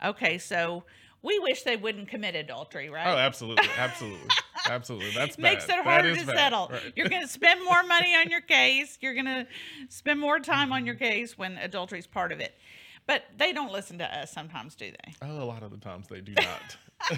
Okay, 0.04 0.38
so 0.38 0.84
we 1.28 1.38
wish 1.40 1.62
they 1.63 1.76
wouldn't 1.78 2.08
commit 2.08 2.36
adultery, 2.36 2.90
right? 2.90 3.08
oh 3.08 3.18
absolutely 3.18 3.68
absolutely 3.78 4.28
absolutely 4.70 5.12
that's 5.13 5.38
Makes 5.38 5.66
bad. 5.68 5.80
it 5.80 5.84
harder 5.84 6.16
to 6.16 6.26
bad. 6.26 6.36
settle. 6.36 6.70
Right. 6.72 6.82
You're 6.96 7.10
going 7.10 7.22
to 7.22 7.28
spend 7.28 7.63
more 7.63 7.84
money 7.84 8.16
on 8.16 8.30
your 8.30 8.42
case. 8.42 8.98
You're 9.02 9.13
going 9.13 9.26
to 9.26 9.48
spend 9.90 10.20
more 10.20 10.40
time 10.40 10.72
on 10.72 10.86
your 10.86 10.96
case 10.96 11.38
when 11.38 11.58
adultery 11.58 12.00
is 12.00 12.08
part 12.08 12.32
of 12.32 12.40
it. 12.40 12.56
But 13.06 13.24
they 13.38 13.54
don't 13.54 13.72
listen 13.72 14.00
to 14.00 14.18
us 14.20 14.32
sometimes, 14.32 14.76
do 14.76 14.92
they? 14.92 15.13
oh 15.22 15.44
a 15.44 15.46
lot 15.46 15.63
of 15.63 15.72
the 15.72 15.78
times 15.78 16.08
they 16.08 16.22
do 16.22 16.34
not 16.34 16.78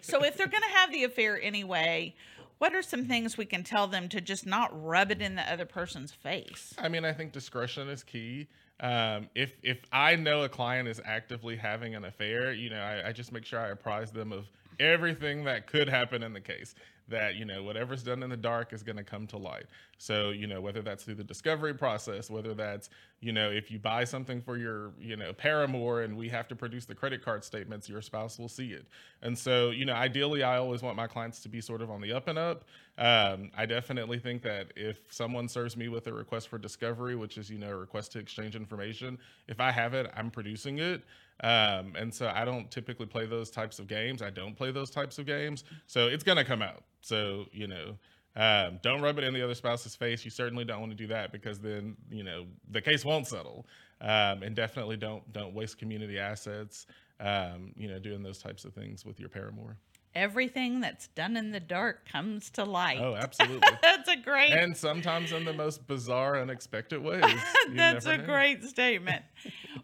So 0.00 0.24
if 0.24 0.36
they're 0.36 0.48
going 0.48 0.62
to 0.62 0.76
have 0.78 0.90
the 0.92 1.04
affair 1.04 1.40
anyway, 1.40 2.14
what 2.60 2.74
are 2.74 2.82
some 2.82 3.06
things 3.06 3.38
we 3.38 3.46
can 3.46 3.64
tell 3.64 3.86
them 3.86 4.06
to 4.10 4.20
just 4.20 4.44
not 4.44 4.70
rub 4.84 5.10
it 5.10 5.22
in 5.22 5.34
the 5.34 5.50
other 5.50 5.64
person's 5.64 6.12
face? 6.12 6.74
I 6.78 6.90
mean, 6.90 7.06
I 7.06 7.12
think 7.14 7.32
discretion 7.32 7.88
is 7.88 8.04
key. 8.04 8.48
Um, 8.80 9.30
if 9.34 9.54
if 9.62 9.78
I 9.90 10.16
know 10.16 10.42
a 10.42 10.48
client 10.48 10.86
is 10.86 11.00
actively 11.02 11.56
having 11.56 11.94
an 11.94 12.04
affair, 12.04 12.52
you 12.52 12.68
know, 12.68 12.80
I, 12.80 13.08
I 13.08 13.12
just 13.12 13.32
make 13.32 13.46
sure 13.46 13.58
I 13.58 13.68
apprise 13.68 14.12
them 14.12 14.30
of 14.30 14.44
everything 14.80 15.44
that 15.44 15.66
could 15.66 15.88
happen 15.88 16.22
in 16.22 16.32
the 16.32 16.40
case. 16.40 16.74
That 17.08 17.34
you 17.34 17.44
know, 17.44 17.64
whatever's 17.64 18.04
done 18.04 18.22
in 18.22 18.30
the 18.30 18.36
dark 18.36 18.72
is 18.72 18.84
going 18.84 18.96
to 18.96 19.02
come 19.02 19.26
to 19.28 19.36
light. 19.36 19.66
So 19.98 20.30
you 20.30 20.46
know, 20.46 20.60
whether 20.60 20.80
that's 20.80 21.02
through 21.02 21.16
the 21.16 21.24
discovery 21.24 21.74
process, 21.74 22.30
whether 22.30 22.54
that's 22.54 22.88
you 23.20 23.32
know, 23.32 23.50
if 23.50 23.68
you 23.68 23.80
buy 23.80 24.04
something 24.04 24.40
for 24.40 24.56
your 24.56 24.92
you 25.00 25.16
know 25.16 25.32
paramour 25.32 26.02
and 26.02 26.16
we 26.16 26.28
have 26.28 26.46
to 26.48 26.54
produce 26.56 26.84
the 26.84 26.94
credit 26.94 27.24
card 27.24 27.42
statements, 27.42 27.88
your 27.88 28.00
spouse 28.00 28.38
will 28.38 28.48
see 28.48 28.68
it. 28.68 28.86
And 29.22 29.36
so 29.36 29.70
you 29.70 29.84
know, 29.84 29.92
ideally, 29.92 30.44
I 30.44 30.58
always 30.58 30.82
want 30.82 30.96
my 30.96 31.08
clients 31.08 31.40
to 31.40 31.48
be 31.48 31.60
sort 31.60 31.82
of 31.82 31.90
on 31.90 32.00
the 32.00 32.12
up 32.12 32.28
and 32.28 32.38
up. 32.38 32.64
Um, 32.96 33.50
I 33.56 33.66
definitely 33.66 34.20
think 34.20 34.42
that 34.42 34.72
if 34.76 35.00
someone 35.08 35.48
serves 35.48 35.76
me 35.76 35.88
with 35.88 36.06
a 36.06 36.12
request 36.12 36.48
for 36.48 36.58
discovery, 36.58 37.16
which 37.16 37.38
is 37.38 37.50
you 37.50 37.58
know 37.58 37.70
a 37.70 37.76
request 37.76 38.12
to 38.12 38.20
exchange 38.20 38.54
information, 38.54 39.18
if 39.48 39.58
I 39.58 39.72
have 39.72 39.94
it, 39.94 40.08
I'm 40.16 40.30
producing 40.30 40.78
it. 40.78 41.02
Um, 41.42 41.94
and 41.96 42.12
so 42.12 42.30
I 42.32 42.44
don't 42.44 42.70
typically 42.70 43.06
play 43.06 43.26
those 43.26 43.50
types 43.50 43.78
of 43.78 43.86
games. 43.86 44.22
I 44.22 44.30
don't 44.30 44.54
play 44.54 44.72
those 44.72 44.90
types 44.90 45.18
of 45.18 45.26
games. 45.26 45.64
So 45.86 46.08
it's 46.08 46.24
gonna 46.24 46.44
come 46.44 46.62
out. 46.62 46.84
So 47.00 47.46
you 47.52 47.66
know. 47.66 47.96
Um, 48.36 48.78
don't 48.80 49.02
rub 49.02 49.18
it 49.18 49.24
in 49.24 49.34
the 49.34 49.42
other 49.42 49.56
spouse's 49.56 49.96
face. 49.96 50.24
You 50.24 50.30
certainly 50.30 50.64
don't 50.64 50.78
want 50.78 50.92
to 50.92 50.96
do 50.96 51.08
that 51.08 51.32
because 51.32 51.58
then 51.58 51.96
you 52.10 52.22
know 52.22 52.46
the 52.70 52.80
case 52.80 53.04
won't 53.04 53.26
settle. 53.26 53.66
Um, 54.00 54.42
and 54.42 54.54
definitely 54.56 54.96
don't 54.96 55.30
don't 55.32 55.52
waste 55.52 55.78
community 55.78 56.18
assets. 56.18 56.86
Um, 57.18 57.72
you 57.76 57.88
know, 57.88 57.98
doing 57.98 58.22
those 58.22 58.38
types 58.38 58.64
of 58.64 58.72
things 58.72 59.04
with 59.04 59.20
your 59.20 59.28
paramour. 59.28 59.76
Everything 60.14 60.80
that's 60.80 61.06
done 61.08 61.36
in 61.36 61.52
the 61.52 61.60
dark 61.60 62.08
comes 62.08 62.50
to 62.50 62.64
light. 62.64 62.98
Oh, 62.98 63.14
absolutely. 63.18 63.60
That's 63.82 64.08
a 64.08 64.16
great 64.16 64.52
and 64.52 64.76
sometimes 64.76 65.32
in 65.32 65.44
the 65.44 65.52
most 65.52 65.86
bizarre, 65.86 66.40
unexpected 66.40 67.02
ways. 67.02 67.22
That's 67.74 68.06
a 68.06 68.16
know. 68.16 68.24
great 68.24 68.64
statement. 68.64 69.22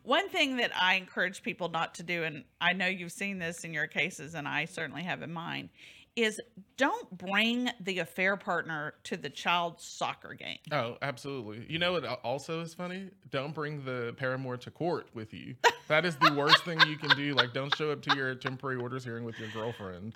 One 0.07 0.29
thing 0.29 0.57
that 0.59 0.71
I 0.81 0.95
encourage 0.95 1.42
people 1.42 1.69
not 1.69 1.95
to 1.97 2.03
do, 2.03 2.23
and 2.23 2.45
I 2.61 2.73
know 2.73 2.87
you've 2.87 3.12
seen 3.12 3.38
this 3.38 3.64
in 3.64 3.75
your 3.75 3.87
cases, 3.88 4.35
and 4.35 4.47
I 4.47 4.64
certainly 4.64 5.03
have 5.03 5.21
in 5.23 5.33
mine, 5.33 5.69
is 6.14 6.40
don't 6.77 7.11
bring 7.19 7.69
the 7.81 7.99
affair 7.99 8.37
partner 8.37 8.95
to 9.05 9.16
the 9.16 9.29
child's 9.29 9.85
soccer 9.85 10.33
game. 10.35 10.59
Oh, 10.73 10.97
absolutely. 11.03 11.66
You 11.69 11.79
know 11.79 11.92
what 11.92 12.05
also 12.25 12.61
is 12.62 12.73
funny? 12.73 13.11
Don't 13.31 13.53
bring 13.55 13.85
the 13.85 14.14
paramour 14.16 14.57
to 14.59 14.71
court 14.71 15.09
with 15.14 15.35
you. 15.35 15.55
That 15.88 16.05
is 16.05 16.16
the 16.16 16.35
worst 16.35 16.64
thing 16.64 16.81
you 16.88 16.97
can 16.97 17.11
do. 17.16 17.33
Like, 17.35 17.53
don't 17.53 17.73
show 17.77 17.92
up 17.92 18.03
to 18.03 18.16
your 18.16 18.35
temporary 18.35 18.77
orders 18.77 19.05
hearing 19.05 19.23
with 19.25 19.38
your 19.38 19.49
girlfriend. 19.51 20.14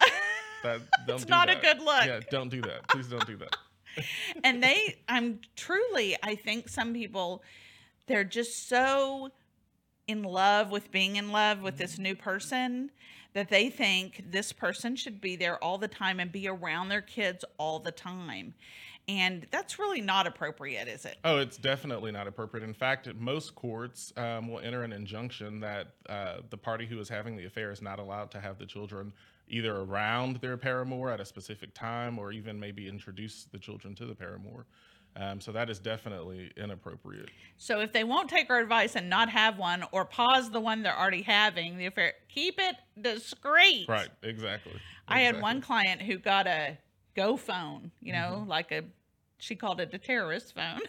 That 0.64 0.80
don't 1.06 1.14
It's 1.14 1.24
do 1.26 1.30
not 1.30 1.48
a 1.48 1.54
good 1.54 1.78
look. 1.78 2.06
Yeah, 2.06 2.18
don't 2.28 2.48
do 2.48 2.60
that. 2.62 2.88
Please 2.88 3.06
don't 3.06 3.24
do 3.24 3.36
that. 3.36 3.56
and 4.42 4.60
they 4.62 4.96
i'm 5.08 5.40
truly 5.56 6.16
i 6.24 6.34
think 6.34 6.68
some 6.68 6.92
people 6.94 7.42
they're 8.08 8.24
just 8.24 8.68
so 8.68 9.30
in 10.10 10.22
love 10.22 10.70
with 10.70 10.90
being 10.90 11.16
in 11.16 11.32
love 11.32 11.62
with 11.62 11.78
this 11.78 11.98
new 11.98 12.14
person 12.14 12.90
that 13.32 13.48
they 13.48 13.70
think 13.70 14.24
this 14.30 14.52
person 14.52 14.96
should 14.96 15.20
be 15.20 15.36
there 15.36 15.62
all 15.62 15.78
the 15.78 15.88
time 15.88 16.20
and 16.20 16.32
be 16.32 16.48
around 16.48 16.88
their 16.88 17.00
kids 17.00 17.44
all 17.58 17.78
the 17.78 17.92
time 17.92 18.54
and 19.08 19.46
that's 19.50 19.78
really 19.78 20.00
not 20.00 20.26
appropriate 20.26 20.86
is 20.86 21.04
it 21.04 21.16
Oh, 21.24 21.38
it's 21.38 21.56
definitely 21.56 22.12
not 22.12 22.28
appropriate. 22.28 22.64
In 22.64 22.74
fact, 22.74 23.08
most 23.16 23.54
courts 23.54 24.12
um, 24.16 24.48
will 24.48 24.60
enter 24.60 24.84
an 24.84 24.92
injunction 24.92 25.60
that 25.60 25.88
uh, 26.08 26.38
the 26.50 26.56
party 26.56 26.86
who 26.86 26.98
is 27.00 27.08
having 27.08 27.36
the 27.36 27.46
affair 27.46 27.70
is 27.72 27.82
not 27.82 27.98
allowed 27.98 28.30
to 28.32 28.40
have 28.40 28.58
the 28.58 28.66
children 28.66 29.12
either 29.48 29.76
around 29.76 30.36
their 30.36 30.56
paramour 30.56 31.10
at 31.10 31.20
a 31.20 31.24
specific 31.24 31.74
time 31.74 32.18
or 32.18 32.30
even 32.30 32.60
maybe 32.60 32.88
introduce 32.88 33.48
the 33.50 33.58
children 33.58 33.94
to 33.96 34.06
the 34.06 34.14
paramour. 34.14 34.64
Um, 35.16 35.40
so 35.40 35.50
that 35.52 35.68
is 35.68 35.78
definitely 35.80 36.52
inappropriate. 36.56 37.30
so 37.56 37.80
if 37.80 37.92
they 37.92 38.04
won't 38.04 38.30
take 38.30 38.48
our 38.48 38.58
advice 38.60 38.94
and 38.96 39.10
not 39.10 39.28
have 39.28 39.58
one 39.58 39.84
or 39.92 40.04
pause 40.04 40.50
the 40.50 40.60
one 40.60 40.82
they're 40.82 40.96
already 40.98 41.22
having 41.22 41.76
the 41.78 41.86
affair 41.86 42.12
keep 42.28 42.58
it 42.58 42.76
discreet 43.00 43.86
Right, 43.88 44.08
exactly. 44.22 44.72
I 45.08 45.20
had 45.22 45.40
one 45.42 45.60
client 45.60 46.00
who 46.02 46.16
got 46.18 46.46
a 46.46 46.78
Go 47.16 47.36
phone, 47.36 47.90
you 48.00 48.12
know, 48.12 48.38
Mm-hmm. 48.38 48.48
like 48.48 48.70
a 48.70 48.82
she 49.38 49.56
called 49.56 49.80
it 49.80 49.92
a 49.92 49.98
terrorist 49.98 50.54
phone. 50.54 50.80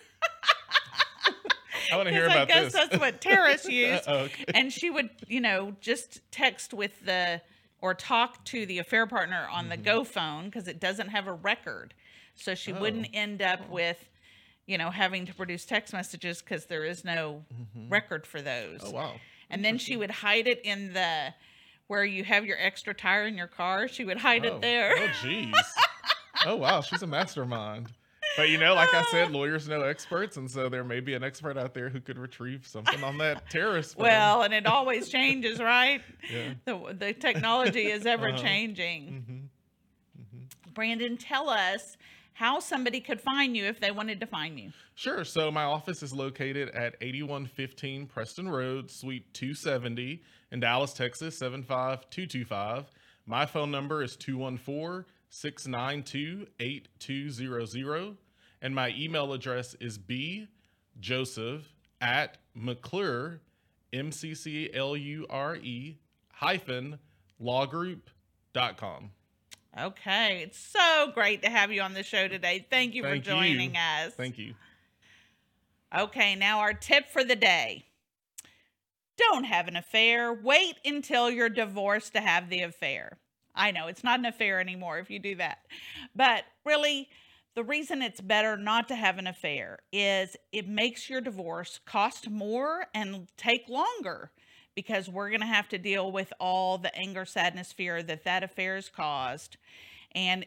I 1.91 1.95
want 1.97 2.07
to 2.07 2.13
hear 2.13 2.25
Because 2.27 2.37
I 2.41 2.45
guess 2.45 2.63
this. 2.65 2.73
that's 2.73 2.97
what 2.99 3.21
terrorists 3.21 3.67
use. 3.69 4.01
Oh, 4.07 4.19
okay. 4.19 4.45
And 4.53 4.71
she 4.71 4.89
would, 4.89 5.09
you 5.27 5.41
know, 5.41 5.75
just 5.81 6.21
text 6.31 6.73
with 6.73 7.03
the 7.05 7.41
or 7.81 7.93
talk 7.95 8.43
to 8.45 8.65
the 8.67 8.77
affair 8.77 9.07
partner 9.07 9.47
on 9.51 9.69
the 9.69 9.77
Go 9.77 10.03
phone 10.03 10.45
because 10.45 10.67
it 10.67 10.79
doesn't 10.79 11.09
have 11.09 11.27
a 11.27 11.33
record. 11.33 11.93
So 12.35 12.53
she 12.55 12.71
wouldn't 12.71 13.05
Mm-hmm. 13.07 13.15
Oh. 13.17 13.21
end 13.21 13.41
up 13.41 13.69
with, 13.69 14.07
you 14.71 14.77
know, 14.77 14.89
having 14.89 15.25
to 15.25 15.33
produce 15.33 15.65
text 15.65 15.93
messages 15.93 16.41
because 16.41 16.65
there 16.67 16.85
is 16.85 17.03
no 17.03 17.43
record 17.89 18.25
for 18.25 18.41
those. 18.41 18.79
Oh 18.83 18.91
wow. 18.91 19.13
And 19.49 19.65
then 19.65 19.77
she 19.77 19.97
would 19.97 20.11
hide 20.11 20.47
it 20.47 20.61
in 20.63 20.93
the 20.93 21.33
where 21.87 22.05
you 22.05 22.23
have 22.23 22.45
your 22.45 22.55
extra 22.57 22.93
tire 22.93 23.25
in 23.27 23.35
your 23.37 23.47
car. 23.47 23.89
She 23.89 24.05
would 24.05 24.17
hide 24.17 24.45
Oh, 24.45 24.55
it 24.55 24.61
there. 24.61 24.93
Oh 24.97 25.07
jeez. 25.21 25.53
oh 26.45 26.55
wow, 26.55 26.79
she's 26.79 27.01
a 27.01 27.07
mastermind. 27.07 27.91
But 28.37 28.47
you 28.47 28.57
know, 28.57 28.75
like 28.75 28.93
I 28.93 29.03
said, 29.11 29.29
lawyers 29.39 29.67
know 29.67 29.81
experts, 29.81 30.37
and 30.37 30.49
so 30.49 30.69
there 30.69 30.85
may 30.85 31.01
be 31.01 31.15
an 31.15 31.23
expert 31.23 31.57
out 31.57 31.73
there 31.73 31.89
who 31.89 31.99
could 31.99 32.17
retrieve 32.17 32.65
something 32.65 33.03
on 33.03 33.17
that 33.17 33.49
terrorist. 33.49 33.97
Well, 33.97 34.43
and 34.43 34.53
it 34.53 34.65
always 34.65 35.09
changes, 35.09 35.59
right? 35.59 36.01
Yeah. 36.31 36.53
The, 36.63 36.95
the 36.97 37.13
technology 37.13 37.87
is 37.91 38.05
ever 38.05 38.29
Uh-huh. 38.29 38.37
changing. 38.41 39.49
Mhm. 40.21 40.73
Brandon, 40.73 41.17
tell 41.17 41.49
us 41.49 41.97
how 42.33 42.59
somebody 42.59 42.99
could 42.99 43.21
find 43.21 43.55
you 43.55 43.65
if 43.65 43.79
they 43.79 43.91
wanted 43.91 44.19
to 44.19 44.25
find 44.25 44.59
you. 44.59 44.71
Sure. 44.95 45.23
So 45.23 45.51
my 45.51 45.63
office 45.63 46.01
is 46.01 46.13
located 46.13 46.69
at 46.69 46.95
8115 47.01 48.07
Preston 48.07 48.49
Road, 48.49 48.89
Suite 48.89 49.33
270 49.33 50.23
in 50.51 50.59
Dallas, 50.59 50.93
Texas, 50.93 51.37
75225. 51.37 52.85
My 53.25 53.45
phone 53.45 53.71
number 53.71 54.03
is 54.03 54.15
214 54.15 55.05
692 55.29 56.47
8200. 56.59 58.17
And 58.61 58.75
my 58.75 58.93
email 58.97 59.33
address 59.33 59.75
is 59.79 59.97
b 59.97 60.47
joseph 60.99 61.73
at 61.99 62.37
McClure, 62.53 63.41
M 63.93 64.11
C 64.11 64.35
C 64.35 64.69
L 64.73 64.95
U 64.95 65.25
R 65.29 65.55
E 65.55 65.97
hyphen 66.33 66.99
lawgroup.com. 67.41 69.11
Okay, 69.79 70.41
it's 70.43 70.59
so 70.59 71.11
great 71.13 71.41
to 71.43 71.49
have 71.49 71.71
you 71.71 71.81
on 71.81 71.93
the 71.93 72.03
show 72.03 72.27
today. 72.27 72.65
Thank 72.69 72.93
you 72.93 73.03
Thank 73.03 73.23
for 73.23 73.29
you. 73.29 73.35
joining 73.35 73.77
us. 73.77 74.13
Thank 74.13 74.37
you. 74.37 74.53
Okay, 75.97 76.35
now 76.35 76.59
our 76.59 76.73
tip 76.73 77.09
for 77.09 77.23
the 77.23 77.35
day. 77.35 77.85
Don't 79.17 79.45
have 79.45 79.67
an 79.67 79.77
affair. 79.77 80.33
Wait 80.33 80.75
until 80.83 81.29
you're 81.29 81.49
divorced 81.49 82.13
to 82.13 82.21
have 82.21 82.49
the 82.49 82.61
affair. 82.63 83.17
I 83.55 83.71
know 83.71 83.87
it's 83.87 84.03
not 84.03 84.19
an 84.19 84.25
affair 84.25 84.59
anymore 84.59 84.99
if 84.99 85.09
you 85.09 85.19
do 85.19 85.35
that. 85.35 85.59
But 86.15 86.43
really, 86.65 87.07
the 87.55 87.63
reason 87.63 88.01
it's 88.01 88.21
better 88.21 88.57
not 88.57 88.87
to 88.89 88.95
have 88.95 89.17
an 89.17 89.27
affair 89.27 89.79
is 89.91 90.35
it 90.51 90.67
makes 90.67 91.09
your 91.09 91.21
divorce 91.21 91.79
cost 91.85 92.29
more 92.29 92.85
and 92.93 93.27
take 93.37 93.69
longer 93.69 94.31
because 94.75 95.09
we're 95.09 95.29
going 95.29 95.41
to 95.41 95.47
have 95.47 95.69
to 95.69 95.77
deal 95.77 96.11
with 96.11 96.31
all 96.39 96.77
the 96.77 96.95
anger, 96.95 97.25
sadness, 97.25 97.71
fear 97.71 98.01
that 98.03 98.23
that 98.23 98.43
affair 98.43 98.75
has 98.75 98.89
caused. 98.89 99.57
And 100.13 100.45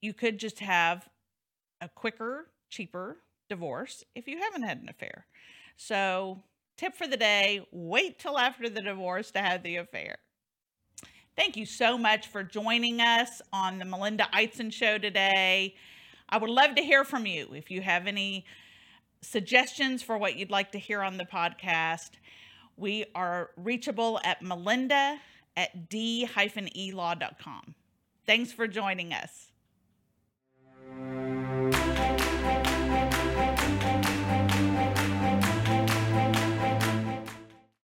you 0.00 0.12
could 0.12 0.38
just 0.38 0.60
have 0.60 1.08
a 1.80 1.88
quicker, 1.88 2.46
cheaper 2.70 3.18
divorce 3.48 4.04
if 4.14 4.26
you 4.26 4.38
haven't 4.38 4.62
had 4.62 4.78
an 4.78 4.88
affair. 4.88 5.26
So, 5.76 6.42
tip 6.76 6.94
for 6.94 7.06
the 7.06 7.16
day 7.16 7.66
wait 7.70 8.18
till 8.18 8.38
after 8.38 8.68
the 8.68 8.82
divorce 8.82 9.30
to 9.32 9.40
have 9.40 9.62
the 9.62 9.76
affair. 9.76 10.16
Thank 11.36 11.56
you 11.56 11.64
so 11.64 11.96
much 11.96 12.28
for 12.28 12.42
joining 12.42 13.00
us 13.00 13.40
on 13.52 13.78
the 13.78 13.84
Melinda 13.86 14.28
Eitzen 14.34 14.72
Show 14.72 14.98
today. 14.98 15.74
I 16.28 16.36
would 16.36 16.50
love 16.50 16.74
to 16.76 16.82
hear 16.82 17.04
from 17.04 17.26
you 17.26 17.48
if 17.54 17.70
you 17.70 17.80
have 17.80 18.06
any 18.06 18.44
suggestions 19.22 20.02
for 20.02 20.18
what 20.18 20.36
you'd 20.36 20.50
like 20.50 20.72
to 20.72 20.78
hear 20.78 21.02
on 21.02 21.16
the 21.16 21.24
podcast. 21.24 22.10
We 22.76 23.06
are 23.14 23.50
reachable 23.56 24.20
at 24.24 24.42
melinda 24.42 25.18
at 25.56 25.88
d-elaw.com. 25.88 27.74
Thanks 28.26 28.52
for 28.52 28.66
joining 28.66 29.12
us. 29.12 29.51